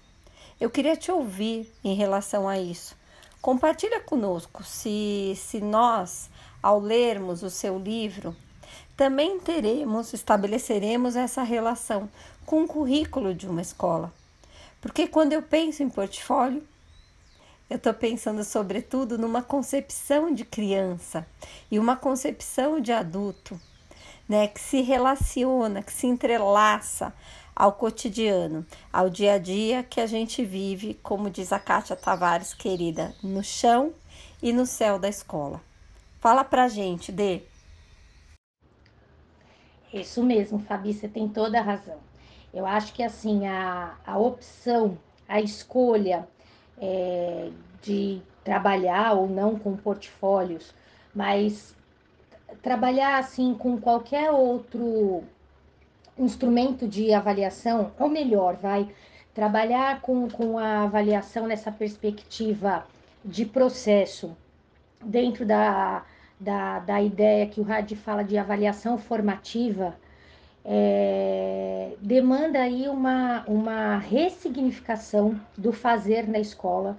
Eu 0.59 0.69
queria 0.69 0.95
te 0.95 1.11
ouvir 1.11 1.71
em 1.83 1.95
relação 1.95 2.47
a 2.47 2.59
isso. 2.59 2.95
Compartilha 3.41 3.99
conosco 3.99 4.63
se, 4.63 5.33
se 5.35 5.59
nós, 5.59 6.29
ao 6.61 6.79
lermos 6.79 7.41
o 7.41 7.49
seu 7.49 7.79
livro, 7.79 8.35
também 8.95 9.39
teremos, 9.39 10.13
estabeleceremos 10.13 11.15
essa 11.15 11.41
relação 11.41 12.07
com 12.45 12.63
o 12.63 12.67
currículo 12.67 13.33
de 13.33 13.47
uma 13.47 13.61
escola. 13.61 14.13
Porque 14.81 15.07
quando 15.07 15.33
eu 15.33 15.43
penso 15.43 15.83
em 15.83 15.89
portfólio, 15.89 16.67
eu 17.69 17.77
estou 17.77 17.93
pensando, 17.93 18.43
sobretudo, 18.43 19.17
numa 19.17 19.41
concepção 19.41 20.33
de 20.33 20.43
criança 20.43 21.25
e 21.69 21.79
uma 21.79 21.95
concepção 21.95 22.81
de 22.81 22.91
adulto, 22.91 23.57
né, 24.27 24.47
que 24.47 24.59
se 24.59 24.81
relaciona, 24.81 25.83
que 25.83 25.93
se 25.93 26.07
entrelaça 26.07 27.13
ao 27.55 27.73
cotidiano, 27.73 28.65
ao 28.91 29.09
dia 29.09 29.33
a 29.33 29.37
dia 29.37 29.83
que 29.83 30.01
a 30.01 30.07
gente 30.07 30.43
vive, 30.43 30.95
como 31.03 31.29
diz 31.29 31.53
a 31.53 31.59
Kátia 31.59 31.95
Tavares, 31.95 32.53
querida, 32.53 33.15
no 33.21 33.43
chão 33.43 33.93
e 34.41 34.51
no 34.51 34.65
céu 34.65 34.97
da 34.97 35.07
escola. 35.07 35.61
Fala 36.19 36.43
pra 36.43 36.67
gente, 36.67 37.11
Dê. 37.11 37.43
Isso 39.93 40.23
mesmo, 40.23 40.59
Fabi, 40.59 40.93
você 40.93 41.07
tem 41.07 41.29
toda 41.29 41.59
a 41.59 41.61
razão. 41.61 42.10
Eu 42.53 42.65
acho 42.65 42.93
que 42.93 43.01
assim, 43.03 43.47
a, 43.47 43.95
a 44.05 44.17
opção, 44.17 44.97
a 45.27 45.39
escolha 45.39 46.27
é, 46.79 47.49
de 47.81 48.21
trabalhar 48.43 49.13
ou 49.13 49.27
não 49.27 49.57
com 49.57 49.75
portfólios, 49.77 50.73
mas 51.13 51.75
trabalhar 52.61 53.17
assim 53.17 53.53
com 53.53 53.79
qualquer 53.79 54.31
outro 54.31 55.23
instrumento 56.17 56.87
de 56.87 57.13
avaliação, 57.13 57.91
ou 57.97 58.09
melhor, 58.09 58.55
vai 58.55 58.89
trabalhar 59.33 60.01
com, 60.01 60.29
com 60.29 60.57
a 60.57 60.83
avaliação 60.83 61.47
nessa 61.47 61.71
perspectiva 61.71 62.85
de 63.23 63.45
processo, 63.45 64.35
dentro 65.03 65.45
da, 65.45 66.03
da, 66.39 66.79
da 66.79 67.01
ideia 67.01 67.47
que 67.47 67.61
o 67.61 67.63
RAD 67.63 67.95
fala 67.95 68.23
de 68.23 68.37
avaliação 68.37 68.97
formativa, 68.97 69.95
é, 70.63 71.93
demanda 72.01 72.59
aí 72.59 72.87
uma, 72.87 73.43
uma 73.47 73.97
ressignificação 73.97 75.39
do 75.57 75.71
fazer 75.71 76.27
na 76.27 76.39
escola, 76.39 76.97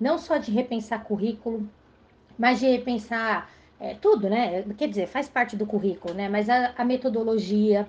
não 0.00 0.18
só 0.18 0.36
de 0.36 0.50
repensar 0.50 1.04
currículo, 1.04 1.68
mas 2.38 2.60
de 2.60 2.66
repensar 2.66 3.50
é, 3.78 3.94
tudo, 3.94 4.28
né? 4.28 4.64
Quer 4.76 4.88
dizer, 4.88 5.06
faz 5.06 5.28
parte 5.28 5.56
do 5.56 5.66
currículo, 5.66 6.14
né? 6.14 6.28
Mas 6.28 6.48
a, 6.48 6.72
a 6.76 6.84
metodologia, 6.84 7.88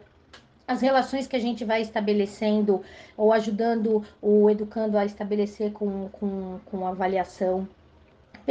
as 0.68 0.82
relações 0.82 1.28
que 1.28 1.36
a 1.36 1.40
gente 1.40 1.64
vai 1.66 1.82
estabelecendo 1.82 2.82
ou 3.18 3.32
ajudando 3.34 4.04
o 4.22 4.50
educando 4.50 4.98
a 4.98 5.06
estabelecer 5.06 5.72
com, 5.72 6.10
com, 6.10 6.60
com 6.66 6.88
avaliação. 6.88 7.68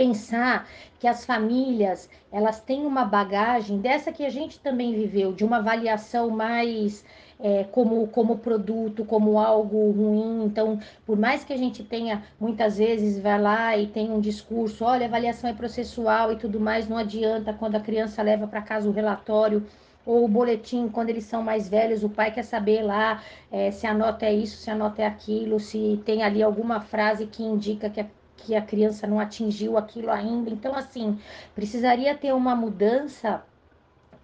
Pensar 0.01 0.67
que 0.99 1.07
as 1.07 1.27
famílias 1.27 2.09
elas 2.33 2.59
têm 2.59 2.87
uma 2.87 3.05
bagagem 3.05 3.77
dessa 3.81 4.11
que 4.11 4.25
a 4.25 4.31
gente 4.31 4.59
também 4.59 4.95
viveu, 4.95 5.31
de 5.35 5.45
uma 5.45 5.59
avaliação 5.59 6.31
mais 6.31 7.05
é, 7.39 7.65
como, 7.65 8.07
como 8.07 8.39
produto, 8.39 9.05
como 9.05 9.39
algo 9.39 9.91
ruim. 9.91 10.47
Então, 10.47 10.81
por 11.05 11.19
mais 11.19 11.45
que 11.45 11.53
a 11.53 11.57
gente 11.59 11.85
tenha, 11.85 12.23
muitas 12.41 12.79
vezes, 12.79 13.21
vai 13.21 13.39
lá 13.39 13.77
e 13.77 13.89
tem 13.89 14.11
um 14.11 14.23
discurso, 14.23 14.87
olha, 14.87 15.05
avaliação 15.05 15.51
é 15.51 15.53
processual 15.53 16.33
e 16.33 16.37
tudo 16.37 16.59
mais, 16.59 16.89
não 16.89 16.97
adianta 16.97 17.53
quando 17.53 17.75
a 17.75 17.81
criança 17.81 18.23
leva 18.23 18.47
para 18.47 18.63
casa 18.63 18.89
o 18.89 18.93
relatório 18.93 19.67
ou 20.07 20.25
o 20.25 20.29
boletim, 20.29 20.89
quando 20.89 21.11
eles 21.11 21.25
são 21.25 21.43
mais 21.43 21.69
velhos, 21.69 22.03
o 22.03 22.09
pai 22.09 22.31
quer 22.31 22.45
saber 22.45 22.81
lá 22.81 23.23
é, 23.53 23.71
se 23.71 23.87
a 23.87 23.93
nota 23.93 24.25
é 24.25 24.33
isso, 24.33 24.57
se 24.57 24.71
a 24.71 24.75
nota 24.75 25.03
é 25.03 25.07
aquilo, 25.07 25.61
se 25.61 26.01
tem 26.07 26.23
ali 26.23 26.43
alguma 26.43 26.81
frase 26.81 27.27
que 27.27 27.43
indica 27.43 27.91
que 27.91 28.01
a, 28.01 28.07
que 28.41 28.55
a 28.55 28.63
criança 28.63 29.07
não 29.07 29.21
atingiu 29.21 29.77
aquilo 29.77 30.11
ainda. 30.11 30.51
Então, 30.51 30.75
assim, 30.75 31.19
precisaria 31.55 32.15
ter 32.15 32.33
uma 32.33 32.55
mudança 32.55 33.43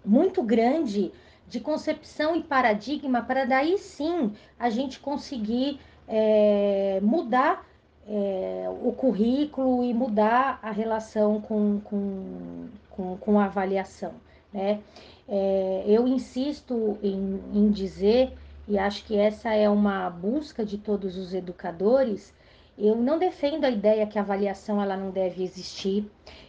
muito 0.04 0.42
grande 0.42 1.12
de 1.48 1.60
concepção 1.60 2.34
e 2.34 2.42
paradigma 2.42 3.22
para 3.22 3.44
daí 3.44 3.78
sim 3.78 4.32
a 4.58 4.68
gente 4.68 4.98
conseguir 4.98 5.78
é, 6.08 6.98
mudar 7.02 7.66
é, 8.08 8.66
o 8.82 8.92
currículo 8.92 9.84
e 9.84 9.92
mudar 9.92 10.58
a 10.62 10.70
relação 10.70 11.40
com, 11.40 11.80
com, 11.80 12.68
com, 12.90 13.16
com 13.16 13.40
a 13.40 13.46
avaliação. 13.46 14.14
Né? 14.52 14.80
É, 15.28 15.84
eu 15.86 16.06
insisto 16.06 16.98
em, 17.02 17.40
em 17.52 17.70
dizer, 17.70 18.32
e 18.68 18.78
acho 18.78 19.04
que 19.04 19.16
essa 19.16 19.52
é 19.52 19.68
uma 19.68 20.08
busca 20.08 20.64
de 20.64 20.78
todos 20.78 21.16
os 21.16 21.34
educadores, 21.34 22.32
eu 22.78 22.94
não 22.94 23.18
defendo 23.18 23.64
a 23.64 23.70
ideia 23.70 24.06
que 24.06 24.18
a 24.18 24.22
avaliação 24.22 24.82
ela 24.82 24.96
não 24.96 25.10
deve 25.10 25.42
existir. 25.42 26.04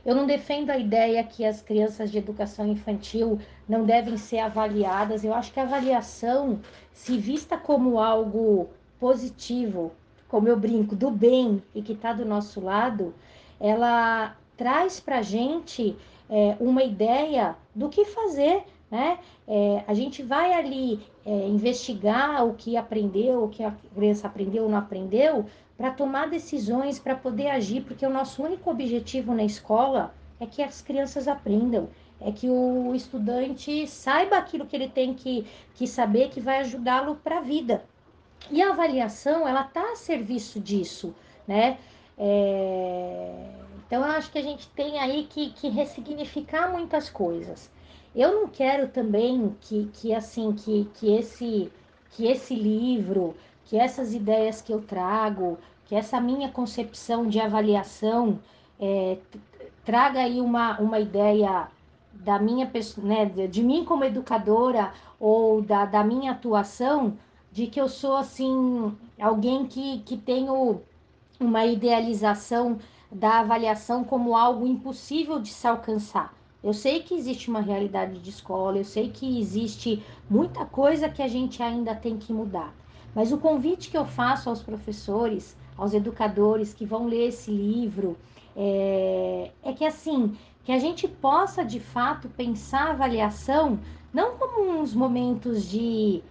Eu 0.05 0.13
não 0.13 0.25
defendo 0.25 0.69
a 0.69 0.77
ideia 0.77 1.23
que 1.23 1.45
as 1.45 1.61
crianças 1.61 2.11
de 2.11 2.17
educação 2.17 2.67
infantil 2.67 3.39
não 3.67 3.85
devem 3.85 4.17
ser 4.17 4.39
avaliadas. 4.39 5.23
Eu 5.23 5.33
acho 5.33 5.53
que 5.53 5.59
a 5.59 5.63
avaliação, 5.63 6.59
se 6.91 7.17
vista 7.17 7.57
como 7.57 7.99
algo 7.99 8.69
positivo, 8.99 9.91
como 10.27 10.49
eu 10.49 10.57
brinco, 10.57 10.95
do 10.95 11.09
bem 11.09 11.63
e 11.73 11.81
que 11.81 11.93
está 11.93 12.11
do 12.11 12.25
nosso 12.25 12.59
lado, 12.59 13.13
ela 13.59 14.35
traz 14.57 14.99
para 14.99 15.19
a 15.19 15.21
gente 15.21 15.95
é, 16.29 16.57
uma 16.59 16.83
ideia 16.83 17.55
do 17.73 17.87
que 17.87 18.03
fazer, 18.03 18.63
né? 18.91 19.19
É, 19.47 19.83
a 19.87 19.93
gente 19.93 20.23
vai 20.23 20.53
ali 20.53 20.99
é, 21.27 21.45
investigar 21.45 22.45
o 22.47 22.53
que 22.53 22.77
aprendeu, 22.77 23.43
o 23.43 23.49
que 23.49 23.61
a 23.61 23.73
criança 23.93 24.27
aprendeu 24.27 24.63
ou 24.63 24.69
não 24.69 24.77
aprendeu, 24.77 25.45
para 25.75 25.91
tomar 25.91 26.29
decisões, 26.29 26.97
para 26.97 27.17
poder 27.17 27.49
agir, 27.49 27.81
porque 27.81 28.05
o 28.05 28.09
nosso 28.09 28.41
único 28.41 28.71
objetivo 28.71 29.33
na 29.33 29.43
escola 29.43 30.15
é 30.39 30.45
que 30.45 30.63
as 30.63 30.81
crianças 30.81 31.27
aprendam, 31.27 31.89
é 32.21 32.31
que 32.31 32.49
o 32.49 32.95
estudante 32.95 33.85
saiba 33.87 34.37
aquilo 34.37 34.65
que 34.65 34.75
ele 34.75 34.87
tem 34.87 35.13
que, 35.13 35.45
que 35.75 35.85
saber, 35.85 36.29
que 36.29 36.39
vai 36.39 36.59
ajudá-lo 36.59 37.15
para 37.17 37.39
a 37.39 37.41
vida. 37.41 37.83
E 38.49 38.61
a 38.63 38.69
avaliação, 38.69 39.45
ela 39.45 39.63
está 39.63 39.91
a 39.91 39.95
serviço 39.97 40.61
disso, 40.61 41.13
né? 41.45 41.77
É... 42.17 43.49
Então, 43.85 44.01
eu 44.01 44.11
acho 44.11 44.31
que 44.31 44.37
a 44.37 44.41
gente 44.41 44.69
tem 44.69 44.97
aí 44.97 45.27
que, 45.29 45.51
que 45.51 45.67
ressignificar 45.67 46.71
muitas 46.71 47.09
coisas. 47.09 47.69
Eu 48.17 48.33
não 48.33 48.47
quero 48.47 48.87
também 48.87 49.55
que, 49.61 49.91
que 49.93 50.11
assim, 50.11 50.51
que, 50.51 50.89
que, 50.95 51.13
esse, 51.13 51.71
que 52.09 52.25
esse 52.25 52.55
livro, 52.55 53.35
que 53.65 53.77
essas 53.77 54.11
ideias 54.11 54.59
que 54.59 54.73
eu 54.73 54.81
trago, 54.81 55.59
que 55.85 55.93
essa 55.93 56.19
minha 56.19 56.49
concepção 56.49 57.27
de 57.27 57.39
avaliação 57.39 58.39
é, 58.79 59.19
traga 59.85 60.21
aí 60.21 60.41
uma, 60.41 60.79
uma 60.79 60.99
ideia 60.99 61.67
da 62.11 62.39
minha 62.39 62.67
né, 63.03 63.25
de 63.47 63.63
mim 63.63 63.85
como 63.85 64.03
educadora 64.03 64.91
ou 65.19 65.61
da, 65.61 65.85
da 65.85 66.03
minha 66.03 66.31
atuação 66.31 67.15
de 67.51 67.67
que 67.67 67.79
eu 67.79 67.87
sou 67.87 68.17
assim 68.17 68.97
alguém 69.21 69.67
que, 69.67 69.99
que 69.99 70.17
tenho 70.17 70.81
uma 71.39 71.67
idealização 71.67 72.79
da 73.11 73.41
avaliação 73.41 74.03
como 74.03 74.35
algo 74.35 74.65
impossível 74.65 75.39
de 75.39 75.49
se 75.49 75.67
alcançar. 75.67 76.36
Eu 76.63 76.73
sei 76.73 77.01
que 77.01 77.13
existe 77.13 77.49
uma 77.49 77.61
realidade 77.61 78.19
de 78.19 78.29
escola, 78.29 78.77
eu 78.77 78.83
sei 78.83 79.09
que 79.09 79.39
existe 79.39 80.03
muita 80.29 80.65
coisa 80.65 81.07
que 81.07 81.21
a 81.21 81.27
gente 81.27 81.61
ainda 81.61 81.95
tem 81.95 82.17
que 82.17 82.33
mudar. 82.33 82.73
Mas 83.13 83.31
o 83.31 83.37
convite 83.37 83.89
que 83.89 83.97
eu 83.97 84.05
faço 84.05 84.49
aos 84.49 84.61
professores, 84.61 85.55
aos 85.77 85.93
educadores 85.93 86.73
que 86.73 86.85
vão 86.85 87.07
ler 87.07 87.29
esse 87.29 87.51
livro, 87.51 88.17
é, 88.55 89.51
é 89.63 89.73
que 89.73 89.85
assim, 89.85 90.35
que 90.63 90.71
a 90.71 90.79
gente 90.79 91.07
possa 91.07 91.63
de 91.63 91.79
fato 91.79 92.27
pensar 92.29 92.87
a 92.87 92.91
avaliação 92.91 93.79
não 94.13 94.37
como 94.37 94.79
uns 94.79 94.93
momentos 94.93 95.69
de, 95.69 96.23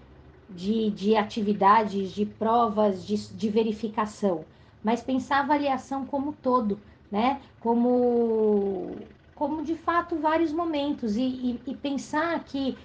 de, 0.51 0.91
de 0.91 1.17
atividades, 1.17 2.11
de 2.13 2.27
provas, 2.27 3.07
de, 3.07 3.17
de 3.33 3.49
verificação, 3.49 4.45
mas 4.83 5.03
pensar 5.03 5.39
a 5.39 5.41
avaliação 5.41 6.05
como 6.05 6.33
todo, 6.33 6.81
né? 7.11 7.41
Como, 7.61 8.97
como 9.37 9.63
de 9.63 9.77
fato 9.77 10.17
vários 10.17 10.53
momentos 10.53 11.17
e, 11.17 11.23
e, 11.23 11.61
e 11.69 11.77
pensar 11.77 12.43
que 12.43 12.77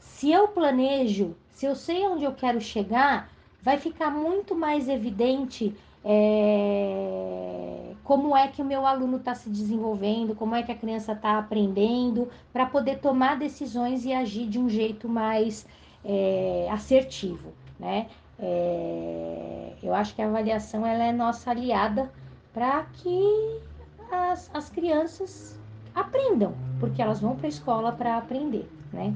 se 0.00 0.32
eu 0.32 0.48
planejo, 0.48 1.36
se 1.50 1.66
eu 1.66 1.76
sei 1.76 2.04
onde 2.06 2.24
eu 2.24 2.32
quero 2.32 2.60
chegar, 2.60 3.30
vai 3.62 3.78
ficar 3.78 4.10
muito 4.10 4.54
mais 4.54 4.88
evidente 4.88 5.74
é, 6.04 7.92
como 8.02 8.34
é 8.34 8.48
que 8.48 8.62
o 8.62 8.64
meu 8.64 8.86
aluno 8.86 9.18
está 9.18 9.34
se 9.34 9.50
desenvolvendo, 9.50 10.34
como 10.34 10.54
é 10.54 10.62
que 10.62 10.72
a 10.72 10.74
criança 10.74 11.12
está 11.12 11.38
aprendendo, 11.38 12.28
para 12.52 12.64
poder 12.64 13.00
tomar 13.00 13.38
decisões 13.38 14.04
e 14.06 14.12
agir 14.12 14.48
de 14.48 14.58
um 14.58 14.68
jeito 14.68 15.08
mais 15.08 15.66
é, 16.04 16.68
assertivo, 16.70 17.52
né? 17.78 18.08
É, 18.38 19.72
eu 19.82 19.92
acho 19.92 20.14
que 20.14 20.22
a 20.22 20.26
avaliação 20.26 20.86
ela 20.86 21.04
é 21.04 21.12
nossa 21.12 21.50
aliada 21.50 22.10
para 22.54 22.84
que 22.94 23.60
as, 24.10 24.48
as 24.54 24.70
crianças 24.70 25.58
aprendam, 25.94 26.54
porque 26.80 27.02
elas 27.02 27.20
vão 27.20 27.36
para 27.36 27.46
a 27.46 27.48
escola 27.48 27.92
para 27.92 28.16
aprender, 28.16 28.68
né? 28.92 29.14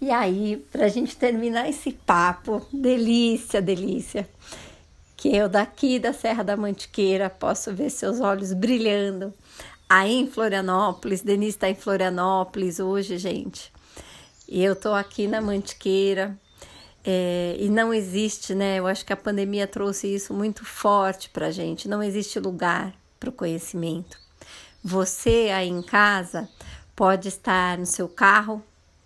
E 0.00 0.10
aí, 0.10 0.56
para 0.72 0.86
a 0.86 0.88
gente 0.88 1.14
terminar 1.16 1.68
esse 1.68 1.92
papo, 1.92 2.66
delícia, 2.72 3.60
delícia, 3.60 4.26
que 5.14 5.36
eu 5.36 5.46
daqui 5.46 5.98
da 5.98 6.14
Serra 6.14 6.42
da 6.42 6.56
Mantiqueira 6.56 7.28
posso 7.28 7.74
ver 7.74 7.90
seus 7.90 8.20
olhos 8.20 8.54
brilhando. 8.54 9.34
Aí 9.86 10.14
em 10.14 10.26
Florianópolis, 10.26 11.20
Denise 11.20 11.56
está 11.56 11.68
em 11.68 11.74
Florianópolis 11.74 12.80
hoje, 12.80 13.18
gente. 13.18 13.70
E 14.48 14.64
eu 14.64 14.74
tô 14.74 14.94
aqui 14.94 15.28
na 15.28 15.40
Mantiqueira. 15.40 16.34
É, 17.04 17.56
e 17.58 17.68
não 17.68 17.92
existe, 17.92 18.54
né? 18.54 18.78
Eu 18.78 18.86
acho 18.86 19.04
que 19.04 19.12
a 19.12 19.16
pandemia 19.16 19.66
trouxe 19.66 20.06
isso 20.14 20.32
muito 20.32 20.64
forte 20.64 21.28
pra 21.28 21.50
gente. 21.50 21.88
Não 21.88 22.02
existe 22.02 22.40
lugar 22.40 22.94
para 23.18 23.28
o 23.28 23.32
conhecimento. 23.32 24.18
Você 24.82 25.50
aí 25.52 25.68
em 25.68 25.82
casa 25.82 26.48
pode 26.96 27.28
estar 27.28 27.76
no 27.76 27.84
seu 27.84 28.08
carro, 28.08 28.64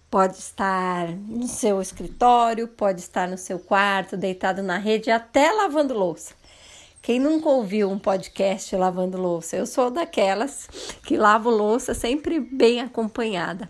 pode 0.08 0.36
estar 0.36 1.08
no 1.08 1.48
seu 1.48 1.82
escritório, 1.82 2.68
pode 2.68 3.00
estar 3.00 3.26
no 3.26 3.36
seu 3.36 3.58
quarto, 3.58 4.16
deitado 4.16 4.62
na 4.62 4.78
rede, 4.78 5.10
até 5.10 5.50
lavando 5.50 5.92
louça. 5.92 6.32
Quem 7.02 7.18
nunca 7.18 7.48
ouviu 7.48 7.90
um 7.90 7.98
podcast 7.98 8.74
lavando 8.76 9.20
louça? 9.20 9.56
Eu 9.56 9.66
sou 9.66 9.90
daquelas 9.90 10.68
que 11.04 11.16
lavo 11.16 11.50
louça 11.50 11.92
sempre 11.92 12.38
bem 12.38 12.80
acompanhada. 12.80 13.68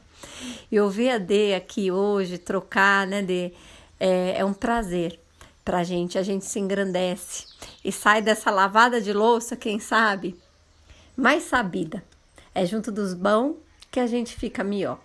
E 0.71 0.79
ouvir 0.79 1.09
a 1.09 1.17
D 1.17 1.55
aqui 1.55 1.90
hoje, 1.90 2.37
trocar, 2.37 3.07
né, 3.07 3.23
D, 3.23 3.51
é, 3.99 4.35
é 4.37 4.45
um 4.45 4.53
prazer 4.53 5.19
pra 5.64 5.83
gente. 5.83 6.19
A 6.19 6.23
gente 6.23 6.45
se 6.45 6.61
engrandece 6.61 7.47
e 7.83 7.90
sai 7.90 8.21
dessa 8.21 8.51
lavada 8.51 9.01
de 9.01 9.12
louça, 9.12 9.57
quem 9.57 9.81
sabe, 9.81 10.38
mais 11.16 11.44
sabida. 11.44 12.05
É 12.55 12.64
junto 12.64 12.90
dos 12.92 13.14
bons 13.14 13.57
que 13.90 14.00
a 14.00 14.07
gente 14.07 14.35
fica 14.35 14.62
melhor. 14.64 15.00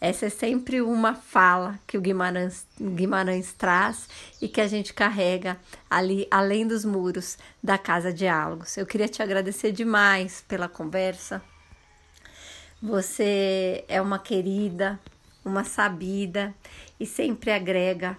Essa 0.00 0.26
é 0.26 0.30
sempre 0.30 0.80
uma 0.80 1.14
fala 1.14 1.78
que 1.84 1.98
o 1.98 2.00
Guimarães, 2.00 2.64
Guimarães 2.80 3.52
traz 3.52 4.08
e 4.40 4.46
que 4.46 4.60
a 4.60 4.68
gente 4.68 4.94
carrega 4.94 5.58
ali 5.90 6.26
além 6.30 6.66
dos 6.66 6.84
muros 6.84 7.36
da 7.60 7.76
Casa 7.76 8.12
Diálogos. 8.12 8.76
Eu 8.76 8.86
queria 8.86 9.08
te 9.08 9.22
agradecer 9.22 9.72
demais 9.72 10.44
pela 10.46 10.68
conversa. 10.68 11.42
Você 12.80 13.84
é 13.88 14.00
uma 14.00 14.20
querida, 14.20 15.00
uma 15.44 15.64
sabida 15.64 16.54
e 17.00 17.04
sempre 17.04 17.50
agrega 17.50 18.16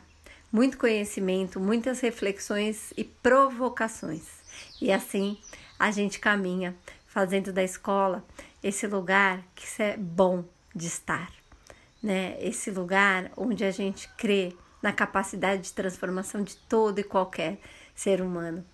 muito 0.51 0.77
conhecimento, 0.77 1.61
muitas 1.61 2.01
reflexões 2.01 2.91
e 2.97 3.05
provocações. 3.05 4.23
E 4.81 4.91
assim 4.91 5.37
a 5.77 5.91
gente 5.91 6.19
caminha 6.19 6.75
fazendo 7.09 7.51
da 7.51 7.63
escola 7.63 8.23
esse 8.63 8.87
lugar 8.87 9.43
que 9.53 9.81
é 9.81 9.97
bom 9.97 10.45
de 10.73 10.87
estar 10.87 11.29
né? 12.01 12.37
Esse 12.39 12.71
lugar 12.71 13.31
onde 13.37 13.63
a 13.63 13.71
gente 13.71 14.09
crê 14.17 14.53
na 14.81 14.93
capacidade 14.93 15.63
de 15.63 15.73
transformação 15.73 16.41
de 16.41 16.55
todo 16.55 16.99
e 16.99 17.03
qualquer 17.03 17.59
ser 17.93 18.21
humano. 18.21 18.65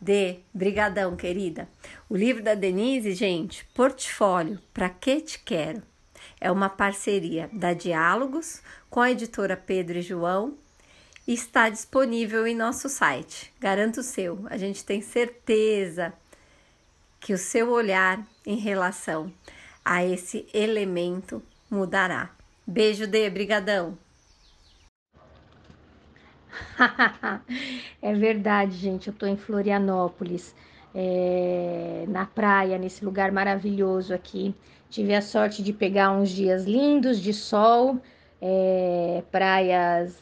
D, 0.00 0.40
brigadão, 0.52 1.16
querida. 1.16 1.68
O 2.08 2.16
livro 2.16 2.42
da 2.42 2.54
Denise, 2.54 3.12
gente, 3.12 3.64
Portfólio, 3.74 4.58
Pra 4.72 4.88
Que 4.88 5.20
Te 5.20 5.38
Quero, 5.38 5.82
é 6.40 6.50
uma 6.50 6.68
parceria 6.68 7.48
da 7.52 7.72
Diálogos 7.72 8.62
com 8.90 9.00
a 9.00 9.10
editora 9.10 9.56
Pedro 9.56 9.98
e 9.98 10.02
João 10.02 10.56
e 11.26 11.32
está 11.32 11.68
disponível 11.68 12.46
em 12.46 12.54
nosso 12.54 12.88
site. 12.88 13.52
Garanto 13.60 14.00
o 14.00 14.02
seu. 14.02 14.44
A 14.50 14.56
gente 14.56 14.84
tem 14.84 15.00
certeza 15.00 16.12
que 17.24 17.32
o 17.32 17.38
seu 17.38 17.70
olhar 17.70 18.22
em 18.44 18.56
relação 18.56 19.32
a 19.82 20.04
esse 20.04 20.46
elemento 20.52 21.42
mudará. 21.70 22.28
Beijo, 22.66 23.06
Dê, 23.06 23.30
brigadão. 23.30 23.96
é 28.02 28.12
verdade, 28.12 28.76
gente. 28.76 29.08
Eu 29.08 29.14
tô 29.14 29.24
em 29.24 29.38
Florianópolis, 29.38 30.54
é, 30.94 32.04
na 32.08 32.26
praia, 32.26 32.76
nesse 32.76 33.02
lugar 33.02 33.32
maravilhoso 33.32 34.12
aqui. 34.12 34.54
Tive 34.90 35.14
a 35.14 35.22
sorte 35.22 35.62
de 35.62 35.72
pegar 35.72 36.10
uns 36.10 36.28
dias 36.28 36.66
lindos 36.66 37.18
de 37.18 37.32
sol, 37.32 37.98
é, 38.38 39.22
praias 39.32 40.14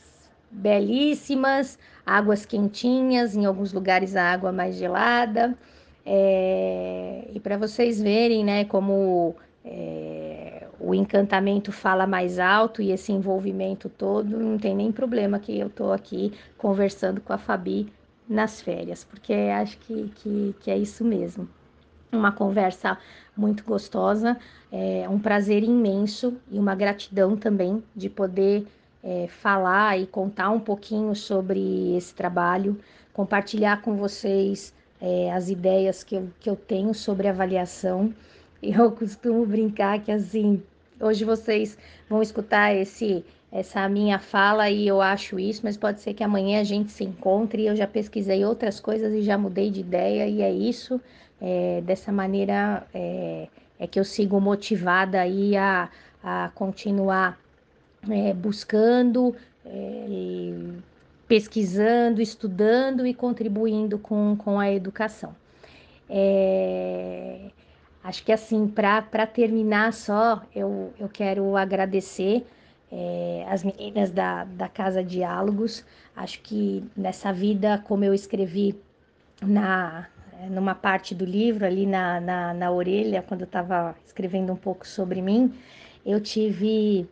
belíssimas, 0.48 1.80
águas 2.06 2.46
quentinhas, 2.46 3.34
em 3.34 3.44
alguns 3.44 3.72
lugares 3.72 4.14
a 4.14 4.22
água 4.22 4.52
mais 4.52 4.76
gelada. 4.76 5.58
É, 6.04 7.28
e 7.32 7.40
para 7.40 7.56
vocês 7.56 8.00
verem, 8.00 8.44
né, 8.44 8.64
como 8.64 9.36
é, 9.64 10.66
o 10.80 10.94
encantamento 10.94 11.70
fala 11.70 12.06
mais 12.06 12.38
alto 12.38 12.82
e 12.82 12.90
esse 12.90 13.12
envolvimento 13.12 13.88
todo, 13.88 14.38
não 14.38 14.58
tem 14.58 14.74
nem 14.74 14.90
problema 14.90 15.38
que 15.38 15.56
eu 15.58 15.68
estou 15.68 15.92
aqui 15.92 16.32
conversando 16.58 17.20
com 17.20 17.32
a 17.32 17.38
Fabi 17.38 17.92
nas 18.28 18.60
férias, 18.60 19.04
porque 19.04 19.32
acho 19.32 19.78
que, 19.78 20.10
que, 20.16 20.54
que 20.60 20.70
é 20.70 20.76
isso 20.76 21.04
mesmo. 21.04 21.48
Uma 22.10 22.32
conversa 22.32 22.98
muito 23.36 23.64
gostosa, 23.64 24.36
é 24.70 25.08
um 25.08 25.18
prazer 25.18 25.62
imenso 25.62 26.36
e 26.50 26.58
uma 26.58 26.74
gratidão 26.74 27.36
também 27.36 27.82
de 27.96 28.10
poder 28.10 28.66
é, 29.02 29.26
falar 29.28 29.98
e 29.98 30.06
contar 30.06 30.50
um 30.50 30.60
pouquinho 30.60 31.14
sobre 31.14 31.96
esse 31.96 32.14
trabalho, 32.14 32.78
compartilhar 33.12 33.80
com 33.82 33.96
vocês 33.96 34.74
é, 35.02 35.30
as 35.32 35.50
ideias 35.50 36.02
que 36.02 36.14
eu, 36.14 36.30
que 36.40 36.48
eu 36.48 36.56
tenho 36.56 36.94
sobre 36.94 37.28
avaliação 37.28 38.14
eu 38.62 38.92
costumo 38.92 39.44
brincar 39.44 40.00
que 40.00 40.12
assim, 40.12 40.62
hoje 41.00 41.24
vocês 41.24 41.76
vão 42.08 42.22
escutar 42.22 42.74
esse 42.74 43.24
essa 43.50 43.86
minha 43.86 44.18
fala 44.18 44.70
e 44.70 44.88
eu 44.88 45.02
acho 45.02 45.38
isso, 45.38 45.60
mas 45.62 45.76
pode 45.76 46.00
ser 46.00 46.14
que 46.14 46.24
amanhã 46.24 46.62
a 46.62 46.64
gente 46.64 46.90
se 46.90 47.04
encontre. 47.04 47.66
Eu 47.66 47.76
já 47.76 47.86
pesquisei 47.86 48.42
outras 48.46 48.80
coisas 48.80 49.12
e 49.12 49.20
já 49.20 49.36
mudei 49.36 49.70
de 49.70 49.80
ideia 49.80 50.26
e 50.26 50.40
é 50.40 50.50
isso. 50.50 50.98
É, 51.38 51.82
dessa 51.82 52.10
maneira 52.10 52.86
é, 52.94 53.48
é, 53.78 53.86
que 53.86 54.00
eu 54.00 54.04
sigo 54.04 54.40
motivada 54.40 55.20
aí 55.20 55.54
a, 55.54 55.90
a 56.24 56.50
continuar 56.54 57.38
é, 58.08 58.32
buscando, 58.32 59.36
é, 59.66 60.06
pesquisando, 61.32 62.20
estudando 62.20 63.06
e 63.06 63.14
contribuindo 63.14 63.98
com, 63.98 64.36
com 64.36 64.60
a 64.60 64.70
educação. 64.70 65.34
É, 66.06 67.38
Acho 68.04 68.22
que 68.22 68.30
assim, 68.30 68.68
para 68.68 69.26
terminar 69.26 69.94
só, 69.94 70.42
eu, 70.54 70.92
eu 71.00 71.08
quero 71.08 71.56
agradecer 71.56 72.44
é, 72.90 73.46
as 73.48 73.64
meninas 73.64 74.10
da, 74.10 74.44
da 74.44 74.68
Casa 74.68 75.02
Diálogos. 75.02 75.86
Acho 76.14 76.38
que 76.42 76.84
nessa 76.94 77.32
vida, 77.32 77.82
como 77.86 78.04
eu 78.04 78.12
escrevi 78.12 78.78
na 79.40 80.08
numa 80.50 80.74
parte 80.74 81.14
do 81.14 81.24
livro, 81.24 81.64
ali 81.64 81.86
na, 81.86 82.20
na, 82.20 82.52
na 82.52 82.70
orelha, 82.70 83.22
quando 83.22 83.42
eu 83.42 83.46
estava 83.46 83.96
escrevendo 84.04 84.52
um 84.52 84.56
pouco 84.56 84.86
sobre 84.86 85.22
mim, 85.22 85.54
eu 86.04 86.20
tive 86.20 87.06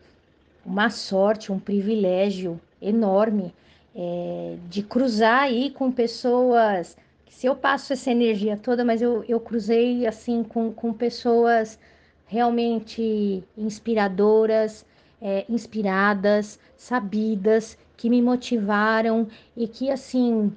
uma 0.66 0.90
sorte, 0.90 1.50
um 1.50 1.58
privilégio 1.58 2.60
enorme 2.82 3.54
é, 3.94 4.56
de 4.68 4.82
cruzar 4.82 5.42
aí 5.42 5.70
com 5.70 5.90
pessoas 5.90 6.96
se 7.40 7.46
eu 7.46 7.56
passo 7.56 7.94
essa 7.94 8.10
energia 8.10 8.54
toda, 8.54 8.84
mas 8.84 9.00
eu, 9.00 9.24
eu 9.26 9.40
cruzei 9.40 10.06
assim 10.06 10.44
com, 10.44 10.70
com 10.70 10.92
pessoas 10.92 11.78
realmente 12.26 13.42
inspiradoras, 13.56 14.84
é, 15.22 15.46
inspiradas, 15.48 16.58
sabidas, 16.76 17.78
que 17.96 18.10
me 18.10 18.20
motivaram 18.20 19.26
e 19.56 19.66
que 19.66 19.90
assim 19.90 20.52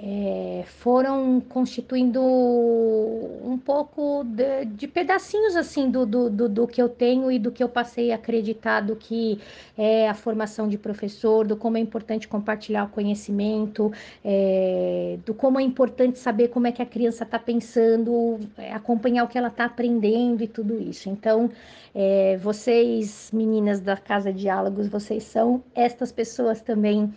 é, 0.00 0.62
foram 0.64 1.40
constituindo 1.40 2.22
um 2.22 3.58
pouco 3.58 4.22
de, 4.22 4.64
de 4.66 4.86
pedacinhos 4.86 5.56
assim 5.56 5.90
do, 5.90 6.06
do, 6.06 6.30
do, 6.30 6.48
do, 6.48 6.66
que 6.68 6.80
eu 6.80 6.88
tenho 6.88 7.32
e 7.32 7.38
do 7.38 7.50
que 7.50 7.62
eu 7.62 7.68
passei 7.68 8.12
a 8.12 8.14
acreditar 8.14 8.80
do 8.80 8.94
que 8.94 9.40
é 9.76 10.08
a 10.08 10.14
formação 10.14 10.68
de 10.68 10.78
professor, 10.78 11.44
do 11.44 11.56
como 11.56 11.76
é 11.76 11.80
importante 11.80 12.28
compartilhar 12.28 12.84
o 12.84 12.88
conhecimento, 12.88 13.92
é, 14.24 15.18
do 15.26 15.34
como 15.34 15.58
é 15.58 15.64
importante 15.64 16.18
saber 16.18 16.48
como 16.48 16.68
é 16.68 16.72
que 16.72 16.80
a 16.80 16.86
criança 16.86 17.24
está 17.24 17.38
pensando, 17.38 18.38
é, 18.56 18.72
acompanhar 18.72 19.24
o 19.24 19.28
que 19.28 19.36
ela 19.36 19.48
está 19.48 19.64
aprendendo 19.64 20.44
e 20.44 20.46
tudo 20.46 20.80
isso. 20.80 21.10
Então, 21.10 21.50
é, 21.92 22.36
vocês, 22.36 23.30
meninas 23.32 23.80
da 23.80 23.96
Casa 23.96 24.32
Diálogos, 24.32 24.86
vocês 24.86 25.24
são 25.24 25.60
estas 25.74 26.12
pessoas 26.12 26.60
também 26.60 27.12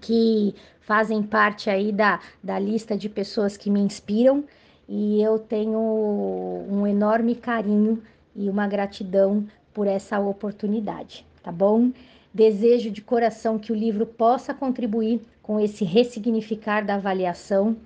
que 0.00 0.54
fazem 0.80 1.22
parte 1.22 1.68
aí 1.68 1.90
da, 1.90 2.20
da 2.42 2.58
lista 2.58 2.96
de 2.96 3.08
pessoas 3.08 3.56
que 3.56 3.68
me 3.68 3.80
inspiram 3.80 4.44
e 4.88 5.20
eu 5.20 5.38
tenho 5.38 5.78
um 5.78 6.86
enorme 6.86 7.34
carinho 7.34 8.02
e 8.34 8.48
uma 8.48 8.68
gratidão 8.68 9.46
por 9.74 9.86
essa 9.86 10.18
oportunidade, 10.20 11.26
tá 11.42 11.50
bom? 11.50 11.90
Desejo 12.32 12.90
de 12.90 13.02
coração 13.02 13.58
que 13.58 13.72
o 13.72 13.74
livro 13.74 14.06
possa 14.06 14.54
contribuir 14.54 15.20
com 15.42 15.58
esse 15.58 15.84
ressignificar 15.84 16.84
da 16.84 16.94
avaliação. 16.94 17.76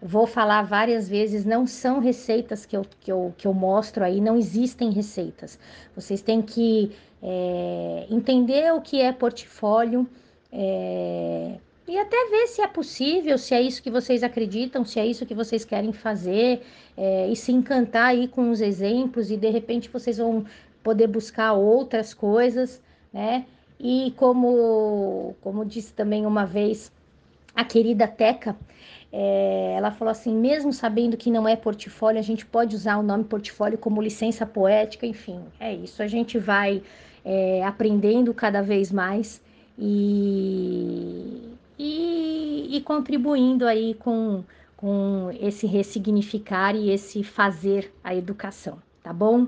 Vou 0.00 0.26
falar 0.26 0.62
várias 0.62 1.08
vezes, 1.08 1.44
não 1.44 1.66
são 1.66 2.00
receitas 2.00 2.66
que 2.66 2.76
eu, 2.76 2.84
que 3.00 3.10
eu, 3.12 3.32
que 3.38 3.46
eu 3.46 3.54
mostro 3.54 4.04
aí, 4.04 4.20
não 4.20 4.36
existem 4.36 4.90
receitas. 4.90 5.58
Vocês 5.94 6.20
têm 6.20 6.42
que 6.42 6.92
é, 7.22 8.06
entender 8.10 8.72
o 8.74 8.80
que 8.80 9.00
é 9.00 9.12
portfólio, 9.12 10.08
é, 10.52 11.54
e 11.88 11.98
até 11.98 12.28
ver 12.30 12.46
se 12.46 12.60
é 12.62 12.68
possível, 12.68 13.36
se 13.38 13.54
é 13.54 13.60
isso 13.60 13.82
que 13.82 13.90
vocês 13.90 14.22
acreditam, 14.22 14.84
se 14.84 15.00
é 15.00 15.06
isso 15.06 15.26
que 15.26 15.34
vocês 15.34 15.64
querem 15.64 15.92
fazer, 15.92 16.62
é, 16.96 17.28
e 17.28 17.34
se 17.34 17.50
encantar 17.52 18.08
aí 18.08 18.28
com 18.28 18.50
os 18.50 18.60
exemplos, 18.60 19.30
e 19.30 19.36
de 19.36 19.50
repente 19.50 19.88
vocês 19.88 20.18
vão 20.18 20.44
poder 20.82 21.06
buscar 21.06 21.54
outras 21.54 22.12
coisas, 22.12 22.82
né? 23.12 23.46
E 23.80 24.12
como, 24.16 25.34
como 25.40 25.64
disse 25.64 25.92
também 25.92 26.24
uma 26.24 26.44
vez 26.46 26.92
a 27.54 27.64
querida 27.64 28.06
Teca, 28.06 28.56
é, 29.12 29.74
ela 29.76 29.90
falou 29.90 30.12
assim: 30.12 30.34
mesmo 30.34 30.72
sabendo 30.72 31.16
que 31.16 31.30
não 31.30 31.48
é 31.48 31.56
portfólio, 31.56 32.18
a 32.18 32.22
gente 32.22 32.46
pode 32.46 32.76
usar 32.76 32.96
o 32.98 33.02
nome 33.02 33.24
portfólio 33.24 33.76
como 33.76 34.00
licença 34.00 34.46
poética, 34.46 35.06
enfim, 35.06 35.40
é 35.58 35.74
isso. 35.74 36.02
A 36.02 36.06
gente 36.06 36.38
vai 36.38 36.82
é, 37.24 37.64
aprendendo 37.64 38.32
cada 38.32 38.62
vez 38.62 38.92
mais 38.92 39.40
e, 39.78 41.54
e, 41.78 42.76
e 42.76 42.80
contribuindo 42.82 43.66
aí 43.66 43.94
com, 43.94 44.44
com 44.76 45.30
esse 45.40 45.66
ressignificar 45.66 46.74
e 46.74 46.90
esse 46.90 47.22
fazer 47.24 47.92
a 48.02 48.14
educação, 48.14 48.78
tá 49.02 49.12
bom? 49.12 49.46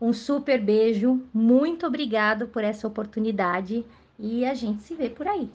Um 0.00 0.12
super 0.12 0.60
beijo, 0.60 1.22
muito 1.32 1.86
obrigado 1.86 2.48
por 2.48 2.64
essa 2.64 2.86
oportunidade 2.86 3.84
e 4.18 4.44
a 4.44 4.54
gente 4.54 4.82
se 4.82 4.94
vê 4.94 5.08
por 5.08 5.26
aí. 5.28 5.48